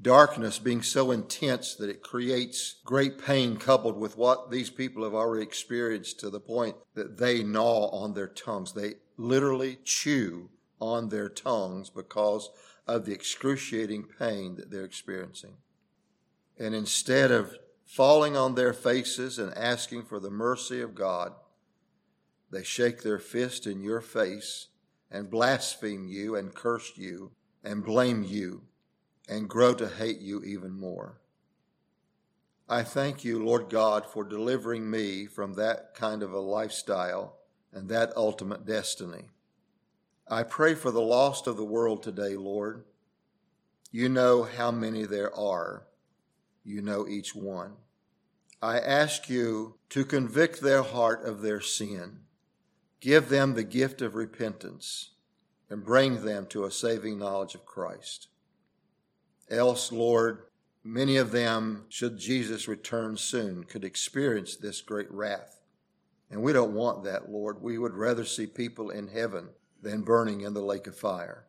darkness 0.00 0.58
being 0.58 0.82
so 0.82 1.10
intense 1.10 1.74
that 1.74 1.88
it 1.88 2.02
creates 2.02 2.76
great 2.84 3.18
pain 3.24 3.56
coupled 3.56 3.98
with 3.98 4.16
what 4.16 4.50
these 4.50 4.70
people 4.70 5.02
have 5.04 5.14
already 5.14 5.42
experienced 5.42 6.20
to 6.20 6.30
the 6.30 6.40
point 6.40 6.76
that 6.94 7.18
they 7.18 7.42
gnaw 7.42 7.88
on 7.88 8.14
their 8.14 8.28
tongues. 8.28 8.72
They 8.72 8.94
literally 9.16 9.78
chew 9.84 10.50
on 10.80 11.08
their 11.08 11.28
tongues 11.28 11.88
because 11.88 12.50
of 12.86 13.04
the 13.04 13.12
excruciating 13.12 14.04
pain 14.18 14.56
that 14.56 14.70
they're 14.70 14.84
experiencing. 14.84 15.54
And 16.58 16.74
instead 16.74 17.30
of 17.30 17.56
falling 17.84 18.36
on 18.36 18.54
their 18.54 18.72
faces 18.72 19.38
and 19.38 19.56
asking 19.56 20.04
for 20.04 20.20
the 20.20 20.30
mercy 20.30 20.80
of 20.80 20.94
God, 20.94 21.32
they 22.50 22.62
shake 22.62 23.02
their 23.02 23.18
fist 23.18 23.66
in 23.66 23.82
your 23.82 24.00
face 24.00 24.68
and 25.10 25.30
blaspheme 25.30 26.06
you 26.06 26.36
and 26.36 26.54
curse 26.54 26.92
you 26.96 27.32
and 27.64 27.84
blame 27.84 28.22
you 28.22 28.62
and 29.28 29.48
grow 29.48 29.74
to 29.74 29.88
hate 29.88 30.20
you 30.20 30.42
even 30.42 30.72
more. 30.72 31.20
I 32.68 32.82
thank 32.82 33.24
you, 33.24 33.44
Lord 33.44 33.70
God, 33.70 34.06
for 34.06 34.24
delivering 34.24 34.90
me 34.90 35.26
from 35.26 35.54
that 35.54 35.94
kind 35.94 36.22
of 36.22 36.32
a 36.32 36.40
lifestyle 36.40 37.36
and 37.72 37.88
that 37.88 38.16
ultimate 38.16 38.66
destiny. 38.66 39.26
I 40.28 40.42
pray 40.42 40.74
for 40.74 40.90
the 40.90 41.00
lost 41.00 41.46
of 41.46 41.56
the 41.56 41.64
world 41.64 42.02
today, 42.02 42.36
Lord. 42.36 42.84
You 43.92 44.08
know 44.08 44.42
how 44.42 44.72
many 44.72 45.04
there 45.04 45.34
are. 45.34 45.86
You 46.64 46.82
know 46.82 47.06
each 47.06 47.34
one. 47.34 47.74
I 48.60 48.80
ask 48.80 49.28
you 49.28 49.76
to 49.90 50.04
convict 50.04 50.60
their 50.60 50.82
heart 50.82 51.24
of 51.24 51.42
their 51.42 51.60
sin. 51.60 52.20
Give 53.00 53.28
them 53.28 53.54
the 53.54 53.62
gift 53.62 54.02
of 54.02 54.16
repentance 54.16 55.10
and 55.70 55.84
bring 55.84 56.24
them 56.24 56.46
to 56.46 56.64
a 56.64 56.70
saving 56.70 57.18
knowledge 57.18 57.54
of 57.54 57.64
Christ. 57.64 58.28
Else, 59.48 59.92
Lord, 59.92 60.42
many 60.82 61.16
of 61.16 61.30
them, 61.30 61.84
should 61.88 62.18
Jesus 62.18 62.68
return 62.68 63.16
soon, 63.16 63.64
could 63.64 63.84
experience 63.84 64.56
this 64.56 64.80
great 64.80 65.10
wrath. 65.10 65.60
And 66.30 66.42
we 66.42 66.52
don't 66.52 66.74
want 66.74 67.04
that, 67.04 67.30
Lord. 67.30 67.62
We 67.62 67.78
would 67.78 67.94
rather 67.94 68.24
see 68.24 68.46
people 68.46 68.90
in 68.90 69.08
heaven 69.08 69.48
than 69.80 70.02
burning 70.02 70.40
in 70.40 70.54
the 70.54 70.62
lake 70.62 70.86
of 70.86 70.96
fire. 70.96 71.44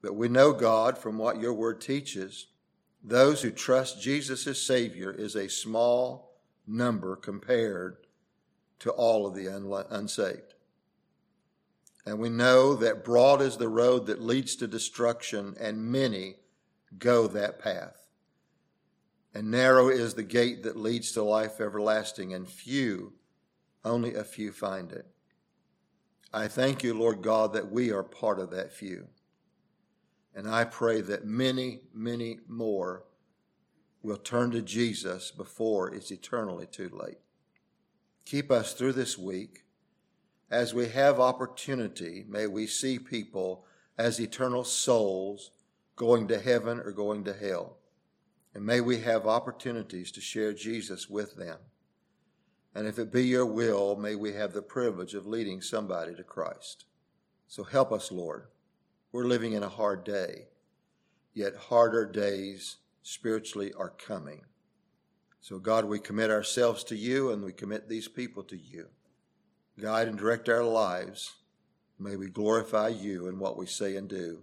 But 0.00 0.14
we 0.14 0.28
know, 0.28 0.52
God, 0.52 0.96
from 0.96 1.18
what 1.18 1.40
your 1.40 1.52
word 1.52 1.80
teaches, 1.80 2.46
those 3.02 3.42
who 3.42 3.50
trust 3.50 4.00
Jesus 4.00 4.46
as 4.46 4.60
Savior 4.60 5.12
is 5.12 5.36
a 5.36 5.48
small 5.48 6.32
number 6.66 7.16
compared 7.16 7.98
to 8.80 8.90
all 8.90 9.26
of 9.26 9.34
the 9.34 9.46
unsaved. 9.90 10.54
And 12.04 12.18
we 12.18 12.28
know 12.28 12.74
that 12.74 13.04
broad 13.04 13.42
is 13.42 13.56
the 13.56 13.68
road 13.68 14.06
that 14.06 14.22
leads 14.22 14.56
to 14.56 14.66
destruction, 14.66 15.56
and 15.58 15.90
many 15.90 16.36
go 16.98 17.26
that 17.28 17.58
path. 17.58 18.08
And 19.34 19.50
narrow 19.50 19.88
is 19.88 20.14
the 20.14 20.22
gate 20.22 20.62
that 20.62 20.78
leads 20.78 21.12
to 21.12 21.22
life 21.22 21.60
everlasting, 21.60 22.32
and 22.32 22.48
few, 22.48 23.12
only 23.84 24.14
a 24.14 24.24
few 24.24 24.50
find 24.50 24.90
it. 24.92 25.06
I 26.32 26.48
thank 26.48 26.82
you, 26.82 26.94
Lord 26.94 27.22
God, 27.22 27.52
that 27.52 27.70
we 27.70 27.90
are 27.92 28.02
part 28.02 28.38
of 28.38 28.50
that 28.50 28.72
few. 28.72 29.08
And 30.34 30.48
I 30.48 30.64
pray 30.64 31.00
that 31.02 31.26
many, 31.26 31.80
many 31.94 32.40
more 32.46 33.04
will 34.02 34.16
turn 34.16 34.50
to 34.52 34.62
Jesus 34.62 35.30
before 35.30 35.94
it's 35.94 36.10
eternally 36.10 36.66
too 36.66 36.90
late. 36.92 37.18
Keep 38.24 38.50
us 38.50 38.74
through 38.74 38.92
this 38.92 39.16
week. 39.16 39.64
As 40.50 40.74
we 40.74 40.88
have 40.88 41.18
opportunity, 41.18 42.24
may 42.28 42.46
we 42.46 42.66
see 42.66 42.98
people 42.98 43.64
as 43.98 44.20
eternal 44.20 44.62
souls 44.64 45.50
going 45.96 46.28
to 46.28 46.38
heaven 46.38 46.78
or 46.78 46.92
going 46.92 47.24
to 47.24 47.32
hell. 47.32 47.78
And 48.54 48.64
may 48.64 48.80
we 48.80 49.00
have 49.00 49.26
opportunities 49.26 50.10
to 50.12 50.20
share 50.20 50.52
Jesus 50.52 51.10
with 51.10 51.36
them. 51.36 51.58
And 52.74 52.86
if 52.86 52.98
it 52.98 53.12
be 53.12 53.24
your 53.24 53.46
will, 53.46 53.96
may 53.96 54.14
we 54.14 54.34
have 54.34 54.52
the 54.52 54.62
privilege 54.62 55.14
of 55.14 55.26
leading 55.26 55.62
somebody 55.62 56.14
to 56.14 56.22
Christ. 56.22 56.84
So 57.48 57.64
help 57.64 57.90
us, 57.90 58.12
Lord. 58.12 58.48
We're 59.12 59.24
living 59.24 59.54
in 59.54 59.62
a 59.62 59.68
hard 59.68 60.04
day, 60.04 60.48
yet 61.32 61.56
harder 61.56 62.04
days 62.04 62.76
spiritually 63.02 63.72
are 63.72 63.88
coming. 63.88 64.42
So, 65.40 65.58
God, 65.58 65.84
we 65.84 66.00
commit 66.00 66.30
ourselves 66.30 66.82
to 66.84 66.96
you 66.96 67.30
and 67.30 67.42
we 67.42 67.52
commit 67.52 67.88
these 67.88 68.08
people 68.08 68.42
to 68.44 68.56
you. 68.56 68.88
Guide 69.80 70.08
and 70.08 70.18
direct 70.18 70.48
our 70.48 70.64
lives. 70.64 71.36
May 71.98 72.16
we 72.16 72.28
glorify 72.28 72.88
you 72.88 73.28
in 73.28 73.38
what 73.38 73.56
we 73.56 73.66
say 73.66 73.96
and 73.96 74.08
do. 74.08 74.42